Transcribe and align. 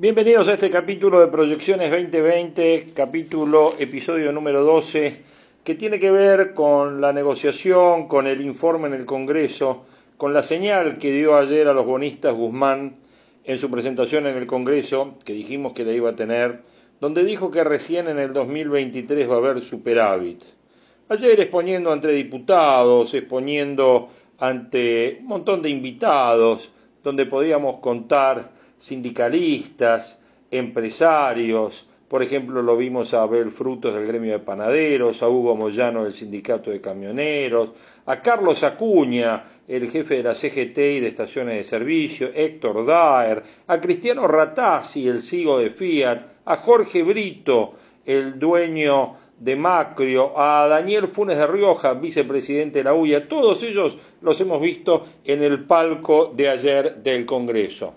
Bienvenidos 0.00 0.48
a 0.48 0.54
este 0.54 0.70
capítulo 0.70 1.20
de 1.20 1.26
Proyecciones 1.26 1.90
2020, 1.90 2.86
capítulo, 2.94 3.74
episodio 3.78 4.32
número 4.32 4.64
12, 4.64 5.20
que 5.62 5.74
tiene 5.74 5.98
que 5.98 6.10
ver 6.10 6.54
con 6.54 7.02
la 7.02 7.12
negociación, 7.12 8.08
con 8.08 8.26
el 8.26 8.40
informe 8.40 8.88
en 8.88 8.94
el 8.94 9.04
Congreso, 9.04 9.84
con 10.16 10.32
la 10.32 10.42
señal 10.42 10.96
que 10.96 11.12
dio 11.12 11.36
ayer 11.36 11.68
a 11.68 11.74
los 11.74 11.84
bonistas 11.84 12.32
Guzmán 12.32 12.96
en 13.44 13.58
su 13.58 13.70
presentación 13.70 14.26
en 14.26 14.38
el 14.38 14.46
Congreso, 14.46 15.16
que 15.22 15.34
dijimos 15.34 15.74
que 15.74 15.84
la 15.84 15.92
iba 15.92 16.08
a 16.08 16.16
tener, 16.16 16.62
donde 16.98 17.22
dijo 17.22 17.50
que 17.50 17.62
recién 17.62 18.08
en 18.08 18.18
el 18.18 18.32
2023 18.32 19.28
va 19.28 19.34
a 19.34 19.36
haber 19.36 19.60
superávit. 19.60 20.44
Ayer 21.10 21.38
exponiendo 21.40 21.92
ante 21.92 22.08
diputados, 22.08 23.12
exponiendo 23.12 24.08
ante 24.38 25.18
un 25.20 25.26
montón 25.26 25.60
de 25.60 25.68
invitados, 25.68 26.72
donde 27.04 27.26
podíamos 27.26 27.80
contar 27.80 28.59
sindicalistas, 28.80 30.18
empresarios, 30.50 31.86
por 32.10 32.24
ejemplo, 32.24 32.60
lo 32.60 32.76
vimos 32.76 33.14
a 33.14 33.22
Abel 33.22 33.52
Frutos 33.52 33.94
del 33.94 34.04
gremio 34.04 34.32
de 34.32 34.40
panaderos, 34.40 35.22
a 35.22 35.28
Hugo 35.28 35.54
Moyano 35.54 36.02
del 36.02 36.12
sindicato 36.12 36.72
de 36.72 36.80
camioneros, 36.80 37.70
a 38.06 38.20
Carlos 38.20 38.64
Acuña, 38.64 39.44
el 39.68 39.88
jefe 39.88 40.16
de 40.16 40.24
la 40.24 40.34
CGT 40.34 40.78
y 40.78 40.98
de 40.98 41.06
estaciones 41.06 41.58
de 41.58 41.62
servicio, 41.62 42.32
Héctor 42.34 42.84
Daer, 42.84 43.44
a 43.68 43.80
Cristiano 43.80 44.26
Ratazzi, 44.26 45.06
el 45.06 45.22
CEO 45.22 45.58
de 45.58 45.70
Fiat, 45.70 46.20
a 46.46 46.56
Jorge 46.56 47.04
Brito, 47.04 47.74
el 48.04 48.40
dueño 48.40 49.14
de 49.38 49.54
Macrio, 49.54 50.36
a 50.36 50.66
Daniel 50.66 51.06
Funes 51.06 51.38
de 51.38 51.46
Rioja, 51.46 51.94
vicepresidente 51.94 52.80
de 52.80 52.84
la 52.86 52.94
UIA, 52.94 53.28
todos 53.28 53.62
ellos 53.62 53.96
los 54.20 54.40
hemos 54.40 54.60
visto 54.60 55.06
en 55.24 55.44
el 55.44 55.64
palco 55.64 56.32
de 56.34 56.48
ayer 56.48 56.96
del 56.96 57.24
Congreso. 57.24 57.94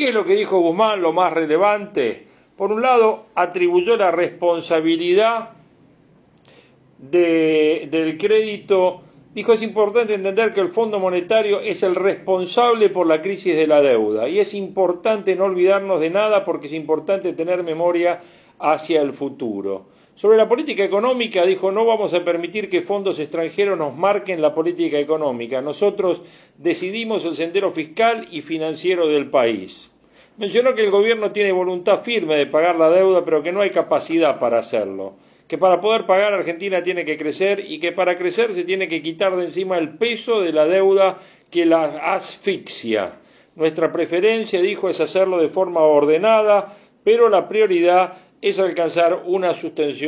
¿Qué 0.00 0.08
es 0.08 0.14
lo 0.14 0.24
que 0.24 0.34
dijo 0.34 0.60
Guzmán? 0.60 1.02
Lo 1.02 1.12
más 1.12 1.30
relevante. 1.30 2.26
Por 2.56 2.72
un 2.72 2.80
lado, 2.80 3.26
atribuyó 3.34 3.98
la 3.98 4.10
responsabilidad 4.10 5.50
de, 6.96 7.86
del 7.90 8.16
crédito. 8.16 9.02
Dijo, 9.34 9.52
es 9.52 9.60
importante 9.60 10.14
entender 10.14 10.54
que 10.54 10.62
el 10.62 10.70
Fondo 10.70 11.00
Monetario 11.00 11.60
es 11.60 11.82
el 11.82 11.94
responsable 11.94 12.88
por 12.88 13.06
la 13.06 13.20
crisis 13.20 13.54
de 13.54 13.66
la 13.66 13.82
deuda 13.82 14.26
y 14.26 14.38
es 14.38 14.54
importante 14.54 15.36
no 15.36 15.44
olvidarnos 15.44 16.00
de 16.00 16.08
nada 16.08 16.46
porque 16.46 16.68
es 16.68 16.72
importante 16.72 17.34
tener 17.34 17.62
memoria 17.62 18.22
hacia 18.58 19.02
el 19.02 19.12
futuro. 19.12 19.88
Sobre 20.14 20.38
la 20.38 20.48
política 20.48 20.82
económica 20.82 21.44
dijo, 21.44 21.72
no 21.72 21.84
vamos 21.84 22.14
a 22.14 22.24
permitir 22.24 22.70
que 22.70 22.80
fondos 22.80 23.18
extranjeros 23.18 23.76
nos 23.76 23.94
marquen 23.94 24.40
la 24.40 24.54
política 24.54 24.98
económica. 24.98 25.60
Nosotros 25.60 26.22
decidimos 26.56 27.22
el 27.26 27.36
sendero 27.36 27.70
fiscal 27.70 28.28
y 28.30 28.40
financiero 28.40 29.06
del 29.06 29.28
país. 29.28 29.89
Mencionó 30.40 30.74
que 30.74 30.82
el 30.82 30.90
gobierno 30.90 31.32
tiene 31.32 31.52
voluntad 31.52 32.02
firme 32.02 32.34
de 32.34 32.46
pagar 32.46 32.76
la 32.76 32.88
deuda, 32.88 33.26
pero 33.26 33.42
que 33.42 33.52
no 33.52 33.60
hay 33.60 33.68
capacidad 33.68 34.38
para 34.38 34.60
hacerlo. 34.60 35.16
Que 35.46 35.58
para 35.58 35.82
poder 35.82 36.06
pagar 36.06 36.32
Argentina 36.32 36.82
tiene 36.82 37.04
que 37.04 37.18
crecer 37.18 37.62
y 37.68 37.78
que 37.78 37.92
para 37.92 38.16
crecer 38.16 38.54
se 38.54 38.64
tiene 38.64 38.88
que 38.88 39.02
quitar 39.02 39.36
de 39.36 39.44
encima 39.44 39.76
el 39.76 39.98
peso 39.98 40.40
de 40.40 40.54
la 40.54 40.64
deuda 40.64 41.18
que 41.50 41.66
la 41.66 41.84
asfixia. 42.14 43.20
Nuestra 43.54 43.92
preferencia, 43.92 44.62
dijo, 44.62 44.88
es 44.88 45.00
hacerlo 45.00 45.36
de 45.36 45.50
forma 45.50 45.80
ordenada, 45.80 46.74
pero 47.04 47.28
la 47.28 47.46
prioridad 47.46 48.14
es 48.40 48.58
alcanzar 48.58 49.24
una, 49.26 49.52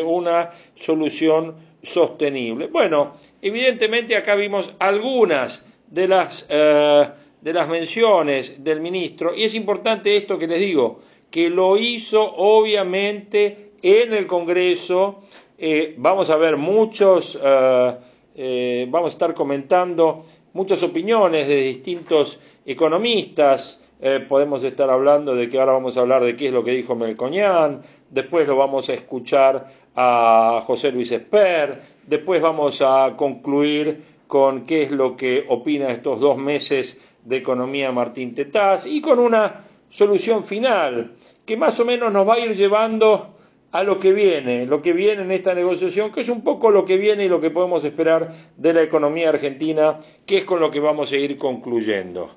una 0.06 0.50
solución 0.76 1.56
sostenible. 1.82 2.68
Bueno, 2.68 3.12
evidentemente 3.42 4.16
acá 4.16 4.34
vimos 4.34 4.74
algunas 4.78 5.62
de 5.88 6.08
las 6.08 6.46
eh, 6.48 7.06
de 7.42 7.52
las 7.52 7.68
menciones 7.68 8.62
del 8.62 8.80
ministro, 8.80 9.34
y 9.34 9.42
es 9.42 9.54
importante 9.54 10.16
esto 10.16 10.38
que 10.38 10.46
les 10.46 10.60
digo, 10.60 11.00
que 11.28 11.50
lo 11.50 11.76
hizo 11.76 12.22
obviamente 12.22 13.72
en 13.82 14.14
el 14.14 14.28
Congreso, 14.28 15.18
eh, 15.58 15.94
vamos 15.98 16.30
a 16.30 16.36
ver 16.36 16.56
muchos, 16.56 17.38
eh, 17.42 17.96
eh, 18.36 18.86
vamos 18.88 19.08
a 19.08 19.12
estar 19.14 19.34
comentando 19.34 20.24
muchas 20.52 20.82
opiniones 20.84 21.48
de 21.48 21.56
distintos 21.56 22.38
economistas, 22.64 23.80
podemos 24.28 24.64
estar 24.64 24.90
hablando 24.90 25.36
de 25.36 25.48
que 25.48 25.60
ahora 25.60 25.74
vamos 25.74 25.96
a 25.96 26.00
hablar 26.00 26.24
de 26.24 26.34
qué 26.34 26.48
es 26.48 26.52
lo 26.52 26.64
que 26.64 26.72
dijo 26.72 26.96
Melcoñán, 26.96 27.82
después 28.10 28.48
lo 28.48 28.56
vamos 28.56 28.88
a 28.88 28.94
escuchar 28.94 29.64
a 29.94 30.64
José 30.66 30.90
Luis 30.90 31.12
Esper, 31.12 31.80
después 32.04 32.42
vamos 32.42 32.82
a 32.82 33.14
concluir 33.16 34.02
con 34.26 34.64
qué 34.64 34.82
es 34.82 34.90
lo 34.90 35.16
que 35.16 35.44
opina 35.46 35.90
estos 35.90 36.18
dos 36.18 36.36
meses 36.36 36.98
de 37.24 37.36
Economía 37.36 37.92
Martín 37.92 38.34
Tetaz 38.34 38.86
y 38.86 39.00
con 39.00 39.18
una 39.18 39.64
solución 39.88 40.42
final 40.44 41.12
que 41.44 41.56
más 41.56 41.78
o 41.80 41.84
menos 41.84 42.12
nos 42.12 42.28
va 42.28 42.34
a 42.34 42.40
ir 42.40 42.56
llevando 42.56 43.36
a 43.72 43.82
lo 43.84 43.98
que 43.98 44.12
viene, 44.12 44.66
lo 44.66 44.82
que 44.82 44.92
viene 44.92 45.22
en 45.22 45.30
esta 45.30 45.54
negociación, 45.54 46.12
que 46.12 46.20
es 46.20 46.28
un 46.28 46.42
poco 46.42 46.70
lo 46.70 46.84
que 46.84 46.98
viene 46.98 47.24
y 47.24 47.28
lo 47.28 47.40
que 47.40 47.50
podemos 47.50 47.82
esperar 47.84 48.30
de 48.56 48.74
la 48.74 48.82
economía 48.82 49.30
argentina, 49.30 49.96
que 50.26 50.38
es 50.38 50.44
con 50.44 50.60
lo 50.60 50.70
que 50.70 50.80
vamos 50.80 51.10
a 51.10 51.16
ir 51.16 51.38
concluyendo. 51.38 52.30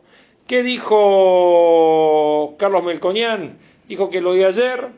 ¿Qué 0.47 0.63
dijo 0.63 2.55
Carlos 2.57 2.83
Melcoñán? 2.83 3.57
Dijo 3.87 4.09
que 4.09 4.21
lo 4.21 4.33
de 4.33 4.45
ayer, 4.45 4.89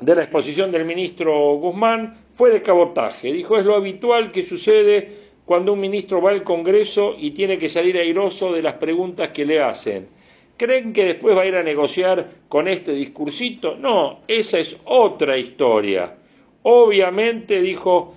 de 0.00 0.14
la 0.14 0.22
exposición 0.22 0.70
del 0.70 0.84
ministro 0.84 1.56
Guzmán, 1.56 2.16
fue 2.32 2.50
de 2.50 2.62
cabotaje. 2.62 3.32
Dijo, 3.32 3.56
es 3.56 3.64
lo 3.64 3.74
habitual 3.74 4.30
que 4.30 4.46
sucede 4.46 5.25
cuando 5.46 5.72
un 5.72 5.80
ministro 5.80 6.20
va 6.20 6.32
al 6.32 6.42
Congreso 6.42 7.14
y 7.18 7.30
tiene 7.30 7.56
que 7.56 7.68
salir 7.68 7.96
airoso 7.96 8.52
de 8.52 8.62
las 8.62 8.74
preguntas 8.74 9.30
que 9.30 9.46
le 9.46 9.62
hacen. 9.62 10.08
¿Creen 10.56 10.92
que 10.92 11.04
después 11.04 11.36
va 11.36 11.42
a 11.42 11.46
ir 11.46 11.54
a 11.54 11.62
negociar 11.62 12.28
con 12.48 12.66
este 12.66 12.92
discursito? 12.92 13.76
No, 13.76 14.20
esa 14.26 14.58
es 14.58 14.76
otra 14.84 15.38
historia. 15.38 16.16
Obviamente, 16.62 17.60
dijo, 17.62 18.14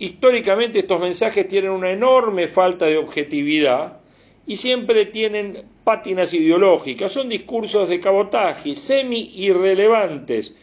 históricamente 0.00 0.80
estos 0.80 1.00
mensajes 1.00 1.46
tienen 1.46 1.70
una 1.70 1.92
enorme 1.92 2.48
falta 2.48 2.86
de 2.86 2.96
objetividad 2.96 4.00
y 4.44 4.56
siempre 4.56 5.06
tienen 5.06 5.64
pátinas 5.84 6.34
ideológicas, 6.34 7.12
son 7.12 7.28
discursos 7.28 7.88
de 7.88 8.00
cabotaje, 8.00 8.74
semi 8.74 9.30
irrelevantes, 9.36 10.54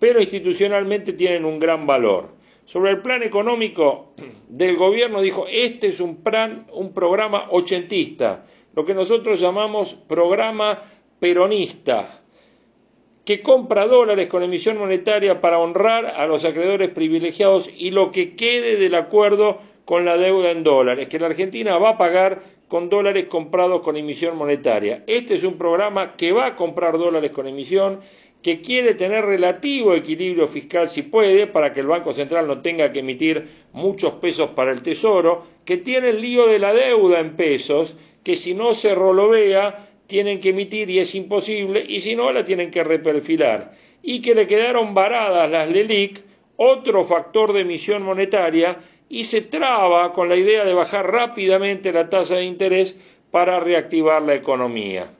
pero 0.00 0.20
institucionalmente 0.20 1.12
tienen 1.12 1.44
un 1.44 1.60
gran 1.60 1.86
valor. 1.86 2.37
Sobre 2.68 2.90
el 2.90 3.00
plan 3.00 3.22
económico 3.22 4.12
del 4.46 4.76
gobierno 4.76 5.22
dijo, 5.22 5.46
este 5.50 5.86
es 5.86 6.00
un, 6.00 6.16
plan, 6.16 6.66
un 6.70 6.92
programa 6.92 7.46
ochentista, 7.48 8.44
lo 8.74 8.84
que 8.84 8.92
nosotros 8.92 9.40
llamamos 9.40 9.94
programa 9.94 10.82
peronista, 11.18 12.20
que 13.24 13.40
compra 13.40 13.86
dólares 13.86 14.28
con 14.28 14.42
emisión 14.42 14.76
monetaria 14.76 15.40
para 15.40 15.58
honrar 15.58 16.04
a 16.04 16.26
los 16.26 16.44
acreedores 16.44 16.90
privilegiados 16.90 17.70
y 17.74 17.90
lo 17.90 18.12
que 18.12 18.36
quede 18.36 18.76
del 18.76 18.96
acuerdo 18.96 19.60
con 19.86 20.04
la 20.04 20.18
deuda 20.18 20.50
en 20.50 20.62
dólares, 20.62 21.08
que 21.08 21.18
la 21.18 21.28
Argentina 21.28 21.78
va 21.78 21.88
a 21.88 21.96
pagar 21.96 22.42
con 22.68 22.90
dólares 22.90 23.24
comprados 23.24 23.80
con 23.80 23.96
emisión 23.96 24.36
monetaria. 24.36 25.04
Este 25.06 25.36
es 25.36 25.42
un 25.42 25.56
programa 25.56 26.16
que 26.16 26.32
va 26.32 26.44
a 26.44 26.56
comprar 26.56 26.98
dólares 26.98 27.30
con 27.30 27.46
emisión 27.46 28.00
que 28.48 28.62
quiere 28.62 28.94
tener 28.94 29.26
relativo 29.26 29.92
equilibrio 29.92 30.48
fiscal 30.48 30.88
si 30.88 31.02
puede, 31.02 31.46
para 31.46 31.74
que 31.74 31.80
el 31.80 31.86
Banco 31.86 32.14
Central 32.14 32.46
no 32.46 32.62
tenga 32.62 32.94
que 32.94 33.00
emitir 33.00 33.46
muchos 33.74 34.14
pesos 34.14 34.52
para 34.56 34.72
el 34.72 34.80
Tesoro, 34.80 35.44
que 35.66 35.76
tiene 35.76 36.08
el 36.08 36.22
lío 36.22 36.46
de 36.46 36.58
la 36.58 36.72
deuda 36.72 37.20
en 37.20 37.36
pesos, 37.36 37.94
que 38.24 38.36
si 38.36 38.54
no 38.54 38.72
se 38.72 38.94
rolovea 38.94 39.86
tienen 40.06 40.40
que 40.40 40.48
emitir 40.48 40.88
y 40.88 40.98
es 40.98 41.14
imposible, 41.14 41.84
y 41.86 42.00
si 42.00 42.16
no 42.16 42.32
la 42.32 42.46
tienen 42.46 42.70
que 42.70 42.82
reperfilar, 42.82 43.74
y 44.02 44.22
que 44.22 44.34
le 44.34 44.46
quedaron 44.46 44.94
varadas 44.94 45.50
las 45.50 45.68
LELIC, 45.68 46.22
otro 46.56 47.04
factor 47.04 47.52
de 47.52 47.60
emisión 47.60 48.02
monetaria, 48.02 48.78
y 49.10 49.24
se 49.24 49.42
traba 49.42 50.14
con 50.14 50.30
la 50.30 50.36
idea 50.36 50.64
de 50.64 50.72
bajar 50.72 51.12
rápidamente 51.12 51.92
la 51.92 52.08
tasa 52.08 52.36
de 52.36 52.46
interés 52.46 52.96
para 53.30 53.60
reactivar 53.60 54.22
la 54.22 54.34
economía. 54.34 55.10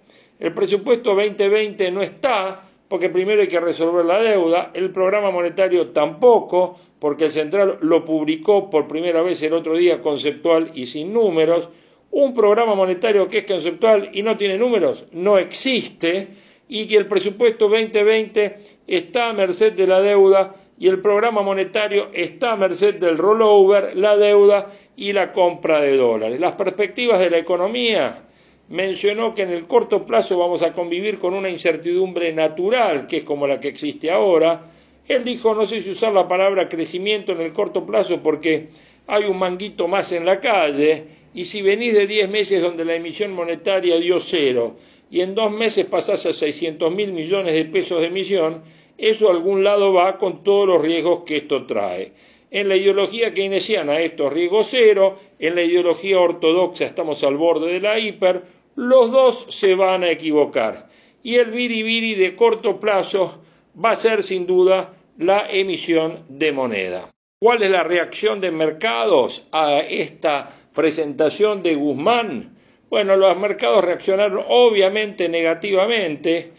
El 0.41 0.55
presupuesto 0.55 1.15
2020 1.15 1.91
no 1.91 2.01
está, 2.01 2.68
porque 2.89 3.11
primero 3.11 3.41
hay 3.41 3.49
que 3.49 3.61
resolver 3.61 4.05
la 4.05 4.21
deuda, 4.21 4.71
el 4.75 4.91
programa 4.91 5.31
monetario 5.31 5.89
tampoco, 5.89 6.79
porque 6.99 7.27
el 7.27 7.33
central 7.33 7.79
lo 7.81 8.05
publicó 8.05 8.71
por 8.71 8.89
primera 8.89 9.23
vez 9.23 9.43
el 9.43 9.53
otro 9.53 9.75
día 9.75 10.01
conceptual 10.01 10.71
y 10.75 10.87
sin 10.87 11.13
números, 11.13 11.69
un 12.11 12.33
programa 12.33 12.75
monetario 12.75 13.29
que 13.29 13.39
es 13.39 13.45
conceptual 13.45 14.11
y 14.13 14.23
no 14.23 14.39
tiene 14.39 14.57
números 14.57 15.07
no 15.13 15.39
existe, 15.39 16.29
y 16.69 16.87
que 16.87 16.97
el 16.97 17.07
presupuesto 17.07 17.69
2020 17.69 18.55
está 18.87 19.31
a 19.31 19.33
merced 19.33 19.73
de 19.73 19.87
la 19.87 20.01
deuda 20.01 20.55
y 20.79 20.89
el 20.89 21.01
programa 21.01 21.43
monetario 21.43 22.09
está 22.13 22.53
a 22.53 22.57
merced 22.57 22.97
del 22.97 23.19
rollover, 23.19 23.97
la 23.97 24.17
deuda 24.17 24.71
y 24.97 25.13
la 25.13 25.33
compra 25.33 25.81
de 25.81 25.97
dólares. 25.97 26.39
Las 26.39 26.53
perspectivas 26.53 27.19
de 27.19 27.31
la 27.31 27.39
economía 27.39 28.28
mencionó 28.69 29.35
que 29.35 29.43
en 29.43 29.51
el 29.51 29.67
corto 29.67 30.07
plazo 30.07 30.39
vamos 30.39 30.63
a 30.63 30.73
convivir 30.73 31.19
con 31.19 31.35
una 31.35 31.49
incertidumbre 31.49 32.33
natural, 32.33 33.07
que 33.07 33.19
es 33.19 33.25
como 33.25 33.47
la 33.47 33.61
que 33.61 33.69
existe 33.69 34.11
ahora. 34.11 34.63
Él 35.07 35.25
dijo, 35.25 35.55
no 35.55 35.65
sé 35.65 35.81
si 35.81 35.91
usar 35.91 36.13
la 36.13 36.29
palabra 36.29 36.69
crecimiento 36.69 37.33
en 37.33 37.41
el 37.41 37.53
corto 37.53 37.87
plazo 37.87 38.23
porque 38.23 38.69
hay 39.07 39.25
un 39.25 39.39
manguito 39.39 39.89
más 39.89 40.13
en 40.13 40.27
la 40.27 40.39
calle, 40.39 41.05
y 41.35 41.47
si 41.47 41.63
venís 41.63 41.95
de 41.95 42.07
10 42.07 42.29
meses 42.29 42.63
donde 42.63 42.85
la 42.85 42.95
emisión 42.95 43.33
monetaria 43.33 43.99
dio 43.99 44.21
cero, 44.21 44.77
y 45.11 45.23
en 45.23 45.35
dos 45.35 45.51
meses 45.51 45.87
pasás 45.87 46.27
a 46.27 46.33
600 46.33 46.95
mil 46.95 47.13
millones 47.13 47.55
de 47.55 47.65
pesos 47.65 48.01
de 48.01 48.09
emisión, 48.09 48.63
eso 48.99 49.29
a 49.29 49.33
algún 49.33 49.65
lado 49.65 49.93
va 49.93 50.19
con 50.19 50.43
todos 50.43 50.67
los 50.67 50.83
riesgos 50.83 51.23
que 51.25 51.39
esto 51.39 51.65
trae. 51.65 52.13
En 52.51 52.69
la 52.69 52.77
ideología 52.77 53.33
keynesiana 53.33 54.01
esto 54.01 54.27
es 54.27 54.33
riesgo 54.33 54.65
cero, 54.65 55.19
en 55.39 55.55
la 55.55 55.63
ideología 55.63 56.19
ortodoxa 56.19 56.85
estamos 56.85 57.23
al 57.23 57.37
borde 57.37 57.73
de 57.73 57.81
la 57.81 57.99
hiper, 57.99 58.43
los 58.79 59.11
dos 59.11 59.47
se 59.49 59.75
van 59.75 60.05
a 60.05 60.11
equivocar. 60.11 60.89
Y 61.25 61.35
el 61.35 61.51
biribiri 61.51 62.15
de 62.15 62.37
corto 62.37 62.79
plazo 62.79 63.43
va 63.85 63.91
a 63.91 63.97
ser 63.97 64.23
sin 64.23 64.47
duda 64.47 64.95
la 65.19 65.51
emisión 65.51 66.25
de 66.29 66.53
moneda. 66.53 67.11
¿Cuál 67.41 67.65
es 67.65 67.73
la 67.73 67.83
reacción 67.83 68.41
de 68.41 68.53
mercados 68.53 69.45
a 69.51 69.81
esta 69.81 70.51
presentación 70.73 71.65
de 71.65 71.75
Guzmán? 71.75 72.57
Bueno, 72.89 73.17
los 73.17 73.37
mercados 73.37 73.85
reaccionaron 73.85 74.45
obviamente 74.49 75.29
negativamente, 75.29 76.53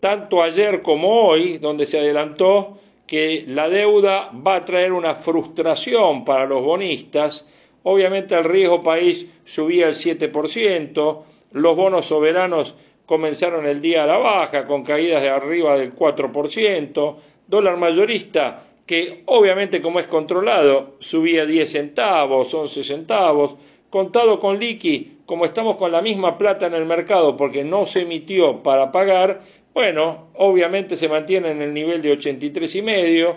tanto 0.00 0.42
ayer 0.42 0.80
como 0.80 1.28
hoy, 1.28 1.58
donde 1.58 1.84
se 1.84 1.98
adelantó 1.98 2.80
que 3.06 3.44
la 3.46 3.68
deuda 3.68 4.30
va 4.32 4.56
a 4.56 4.64
traer 4.64 4.92
una 4.92 5.14
frustración 5.14 6.24
para 6.24 6.46
los 6.46 6.62
bonistas. 6.62 7.44
Obviamente 7.82 8.34
el 8.34 8.44
riesgo 8.44 8.82
país 8.82 9.26
subía 9.44 9.88
el 9.88 9.94
7%, 9.94 11.22
los 11.52 11.76
bonos 11.76 12.06
soberanos 12.06 12.74
comenzaron 13.06 13.66
el 13.66 13.80
día 13.80 14.04
a 14.04 14.06
la 14.06 14.18
baja 14.18 14.66
con 14.66 14.84
caídas 14.84 15.22
de 15.22 15.30
arriba 15.30 15.78
del 15.78 15.94
4%, 15.94 17.16
dólar 17.46 17.76
mayorista 17.78 18.64
que 18.88 19.22
obviamente 19.26 19.82
como 19.82 20.00
es 20.00 20.06
controlado 20.06 20.96
subía 20.98 21.44
10 21.44 21.70
centavos, 21.70 22.52
11 22.54 22.82
centavos, 22.82 23.54
contado 23.90 24.40
con 24.40 24.58
liqui, 24.58 25.18
como 25.26 25.44
estamos 25.44 25.76
con 25.76 25.92
la 25.92 26.00
misma 26.00 26.38
plata 26.38 26.66
en 26.66 26.74
el 26.74 26.86
mercado 26.86 27.36
porque 27.36 27.64
no 27.64 27.84
se 27.84 28.00
emitió 28.00 28.62
para 28.62 28.90
pagar, 28.90 29.42
bueno, 29.74 30.28
obviamente 30.34 30.96
se 30.96 31.06
mantiene 31.06 31.50
en 31.50 31.60
el 31.60 31.74
nivel 31.74 32.00
de 32.00 32.12
83 32.12 32.74
y 32.76 32.82
medio 32.82 33.36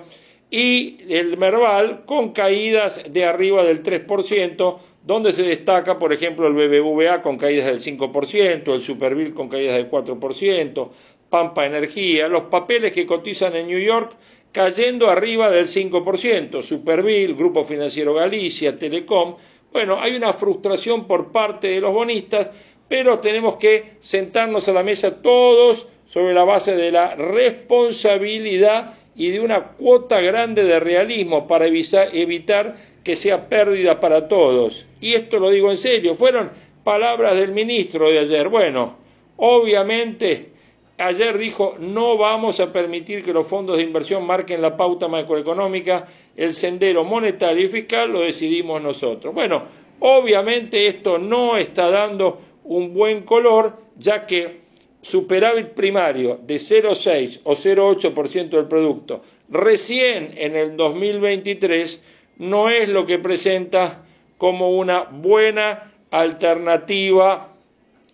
y 0.53 0.98
el 1.07 1.38
Merval 1.38 2.03
con 2.06 2.33
caídas 2.33 3.01
de 3.09 3.24
arriba 3.24 3.63
del 3.63 3.81
3%, 3.81 4.77
donde 5.03 5.31
se 5.31 5.44
destaca, 5.44 5.98
por 5.98 6.12
ejemplo, 6.12 6.45
el 6.45 6.53
BBVA 6.53 7.21
con 7.21 7.38
caídas 7.38 7.68
del 7.68 7.80
5%, 7.81 8.74
el 8.74 8.81
Superville 8.81 9.33
con 9.33 9.48
caídas 9.48 9.77
del 9.77 9.89
4%, 9.89 10.89
Pampa 11.30 11.65
Energía, 11.65 12.27
los 12.27 12.44
papeles 12.44 12.92
que 12.92 13.06
cotizan 13.06 13.56
en 13.56 13.68
New 13.68 13.80
York 13.80 14.12
cayendo 14.51 15.09
arriba 15.09 15.50
del 15.50 15.68
5%, 15.68 16.62
Superville, 16.62 17.33
Grupo 17.33 17.63
Financiero 17.63 18.13
Galicia, 18.13 18.77
Telecom. 18.77 19.38
Bueno, 19.71 20.01
hay 20.01 20.18
una 20.18 20.33
frustración 20.33 21.07
por 21.07 21.31
parte 21.31 21.69
de 21.69 21.80
los 21.80 21.94
bonistas, 21.94 22.51
pero 22.89 23.19
tenemos 23.19 23.56
que 23.56 23.94
sentarnos 24.01 24.68
a 24.68 24.74
la 24.74 24.83
mesa 24.83 25.21
todos 25.21 25.88
sobre 26.06 26.33
la 26.33 26.44
base 26.44 26.75
de 26.75 26.92
la 26.92 27.15
responsabilidad 27.15 28.95
y 29.16 29.30
de 29.30 29.40
una 29.40 29.63
cuota 29.63 30.22
grande 30.22 30.63
de 30.63 30.80
realismo 30.80 31.48
para 31.48 31.66
evitar 31.66 32.75
que 33.04 33.16
sea 33.16 33.50
pérdida 33.50 34.00
para 34.00 34.28
todos. 34.28 34.86
Y 35.00 35.13
esto 35.13 35.40
lo 35.40 35.50
digo 35.50 35.72
en 35.72 35.78
serio, 35.78 36.16
fueron 36.16 36.52
palabras 36.84 37.36
del 37.36 37.52
ministro 37.52 38.10
de 38.10 38.19
ayer. 38.19 38.48
Bueno, 38.50 38.96
obviamente 39.38 40.52
ayer 40.98 41.38
dijo 41.38 41.75
no 41.80 42.18
vamos 42.18 42.60
a 42.60 42.72
permitir 42.72 43.24
que 43.24 43.34
los 43.34 43.48
fondos 43.48 43.78
de 43.78 43.84
inversión 43.84 44.25
marquen 44.25 44.62
la 44.62 44.78
pauta 44.78 45.08
macroeconómica, 45.08 46.07
el 46.36 46.54
sendero 46.54 47.04
monetario 47.04 47.66
y 47.66 47.69
fiscal 47.69 48.12
lo 48.12 48.22
decidimos 48.22 48.81
nosotros. 48.81 49.34
Bueno, 49.34 49.64
obviamente 50.00 50.88
esto 50.88 51.18
no 51.18 51.57
está 51.57 51.90
dando 51.90 52.40
un 52.64 52.94
buen 52.94 53.24
color, 53.24 53.78
ya 53.98 54.25
que 54.25 54.61
superávit 55.01 55.69
primario 55.69 56.39
de 56.44 56.56
0,6 56.56 57.42
o 57.44 57.53
0,8% 57.53 58.50
del 58.50 58.68
producto 58.68 59.21
recién 59.51 60.33
en 60.38 60.56
el 60.56 60.77
2023 60.77 62.00
no 62.38 62.69
es 62.69 62.89
lo 62.89 63.06
que 63.06 63.19
presenta 63.19 64.03
como 64.38 64.71
una 64.71 65.03
buena 65.03 65.92
alternativa 66.09 67.50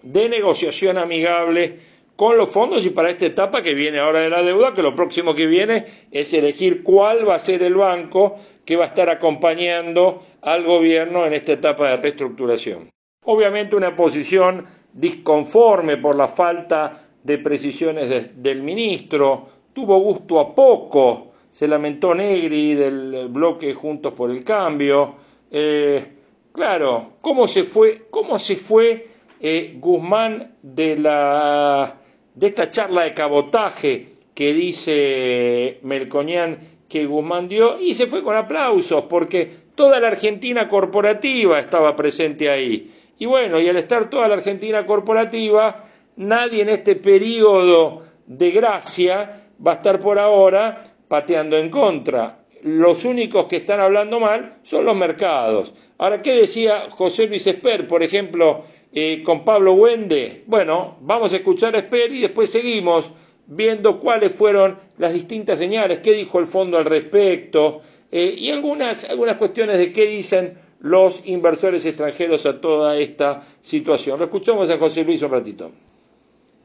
de 0.01 0.29
negociación 0.29 0.97
amigable 0.97 1.79
con 2.15 2.35
los 2.35 2.49
fondos 2.49 2.83
y 2.85 2.89
para 2.89 3.11
esta 3.11 3.27
etapa 3.27 3.61
que 3.61 3.75
viene 3.75 3.99
ahora 3.99 4.21
de 4.21 4.29
la 4.29 4.41
deuda, 4.41 4.73
que 4.73 4.81
lo 4.81 4.95
próximo 4.95 5.35
que 5.35 5.45
viene 5.45 5.85
es 6.11 6.33
elegir 6.33 6.81
cuál 6.81 7.29
va 7.29 7.35
a 7.35 7.39
ser 7.39 7.61
el 7.61 7.75
banco 7.75 8.37
que 8.65 8.75
va 8.75 8.85
a 8.85 8.87
estar 8.87 9.07
acompañando 9.09 10.23
al 10.41 10.65
gobierno 10.65 11.25
en 11.25 11.33
esta 11.33 11.53
etapa 11.53 11.89
de 11.89 11.97
reestructuración. 11.97 12.89
Obviamente 13.23 13.75
una 13.75 13.95
posición 13.95 14.65
disconforme 14.97 15.97
por 15.97 16.15
la 16.15 16.27
falta 16.27 17.07
de 17.23 17.37
precisiones 17.37 18.41
del 18.41 18.63
ministro, 18.63 19.47
tuvo 19.71 19.99
gusto 19.99 20.39
a 20.39 20.55
poco, 20.55 21.33
se 21.51 21.67
lamentó 21.67 22.15
Negri 22.15 22.73
del 22.73 23.27
bloque 23.29 23.73
Juntos 23.75 24.13
por 24.13 24.31
el 24.31 24.43
Cambio. 24.43 25.15
Eh, 25.51 26.03
claro, 26.51 27.13
¿cómo 27.21 27.47
se 27.47 27.63
fue, 27.63 28.07
cómo 28.09 28.39
se 28.39 28.55
fue 28.55 29.07
eh, 29.39 29.75
Guzmán 29.79 30.55
de, 30.63 30.97
la, 30.97 31.97
de 32.33 32.47
esta 32.47 32.71
charla 32.71 33.03
de 33.03 33.13
cabotaje 33.13 34.05
que 34.33 34.53
dice 34.53 35.79
Melconian 35.83 36.57
que 36.89 37.05
Guzmán 37.05 37.47
dio? 37.47 37.79
Y 37.79 37.93
se 37.93 38.07
fue 38.07 38.23
con 38.23 38.35
aplausos, 38.35 39.03
porque 39.03 39.47
toda 39.75 39.99
la 39.99 40.07
Argentina 40.07 40.67
corporativa 40.67 41.59
estaba 41.59 41.95
presente 41.95 42.49
ahí. 42.49 42.96
Y 43.19 43.25
bueno, 43.25 43.59
y 43.59 43.67
al 43.67 43.77
estar 43.77 44.09
toda 44.09 44.27
la 44.27 44.35
Argentina 44.35 44.85
corporativa, 44.85 45.85
nadie 46.17 46.61
en 46.61 46.69
este 46.69 46.95
periodo 46.95 48.03
de 48.25 48.51
gracia 48.51 49.43
va 49.65 49.73
a 49.73 49.75
estar 49.75 49.99
por 49.99 50.19
ahora 50.19 50.83
pateando 51.07 51.57
en 51.57 51.69
contra. 51.69 52.39
Los 52.63 53.05
únicos 53.05 53.45
que 53.45 53.57
están 53.57 53.79
hablando 53.79 54.19
mal 54.19 54.57
son 54.63 54.85
los 54.85 54.95
mercados. 54.95 55.73
Ahora, 55.97 56.21
¿qué 56.21 56.33
decía 56.33 56.87
José 56.89 57.27
Luis 57.27 57.45
Esper, 57.47 57.87
por 57.87 58.03
ejemplo, 58.03 58.63
eh, 58.93 59.21
con 59.23 59.45
Pablo 59.45 59.73
Wende? 59.73 60.43
Bueno, 60.47 60.97
vamos 61.01 61.33
a 61.33 61.37
escuchar 61.37 61.75
a 61.75 61.79
Esper 61.79 62.11
y 62.11 62.21
después 62.21 62.51
seguimos 62.51 63.11
viendo 63.47 63.99
cuáles 63.99 64.31
fueron 64.31 64.77
las 64.97 65.13
distintas 65.13 65.57
señales, 65.57 65.99
qué 65.99 66.13
dijo 66.13 66.39
el 66.39 66.47
fondo 66.47 66.77
al 66.77 66.85
respecto 66.85 67.81
eh, 68.11 68.35
y 68.37 68.51
algunas, 68.51 69.05
algunas 69.05 69.37
cuestiones 69.37 69.77
de 69.77 69.91
qué 69.93 70.05
dicen 70.05 70.57
los 70.81 71.25
inversores 71.25 71.85
extranjeros 71.85 72.45
a 72.45 72.59
toda 72.59 72.97
esta 72.97 73.43
situación. 73.61 74.19
Lo 74.19 74.25
escuchamos 74.25 74.69
a 74.69 74.77
José 74.77 75.03
Luis 75.03 75.21
un 75.21 75.31
ratito. 75.31 75.71